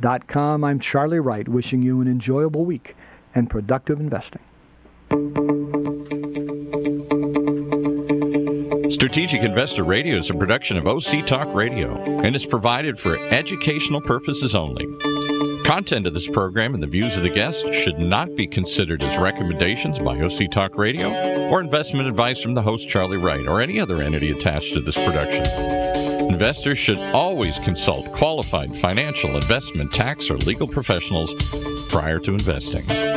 strategicinvestorradio.com. 0.00 0.64
I'm 0.64 0.80
Charlie 0.80 1.20
Wright, 1.20 1.48
wishing 1.48 1.82
you 1.82 2.00
an 2.00 2.08
enjoyable 2.08 2.64
week 2.64 2.96
and 3.34 3.48
productive 3.50 4.00
investing. 4.00 4.42
Strategic 8.90 9.42
Investor 9.42 9.84
Radio 9.84 10.16
is 10.16 10.30
a 10.30 10.34
production 10.34 10.76
of 10.76 10.86
OC 10.86 11.26
Talk 11.26 11.54
Radio 11.54 11.94
and 12.22 12.34
is 12.34 12.46
provided 12.46 12.98
for 12.98 13.18
educational 13.28 14.00
purposes 14.00 14.54
only. 14.54 14.86
Content 15.64 16.06
of 16.06 16.14
this 16.14 16.28
program 16.28 16.74
and 16.74 16.82
the 16.82 16.86
views 16.86 17.16
of 17.16 17.22
the 17.22 17.28
guests 17.28 17.64
should 17.74 17.98
not 17.98 18.34
be 18.36 18.46
considered 18.46 19.02
as 19.02 19.18
recommendations 19.18 19.98
by 19.98 20.18
OC 20.20 20.50
Talk 20.50 20.76
Radio 20.76 21.48
or 21.48 21.60
investment 21.60 22.08
advice 22.08 22.40
from 22.40 22.54
the 22.54 22.62
host 22.62 22.88
Charlie 22.88 23.16
Wright 23.16 23.46
or 23.46 23.60
any 23.60 23.80
other 23.80 24.00
entity 24.00 24.30
attached 24.30 24.72
to 24.74 24.80
this 24.80 25.02
production. 25.04 26.05
Investors 26.28 26.78
should 26.78 26.98
always 27.14 27.58
consult 27.60 28.12
qualified 28.12 28.74
financial, 28.74 29.34
investment, 29.34 29.90
tax, 29.92 30.30
or 30.30 30.36
legal 30.38 30.66
professionals 30.66 31.32
prior 31.88 32.18
to 32.20 32.32
investing. 32.32 33.15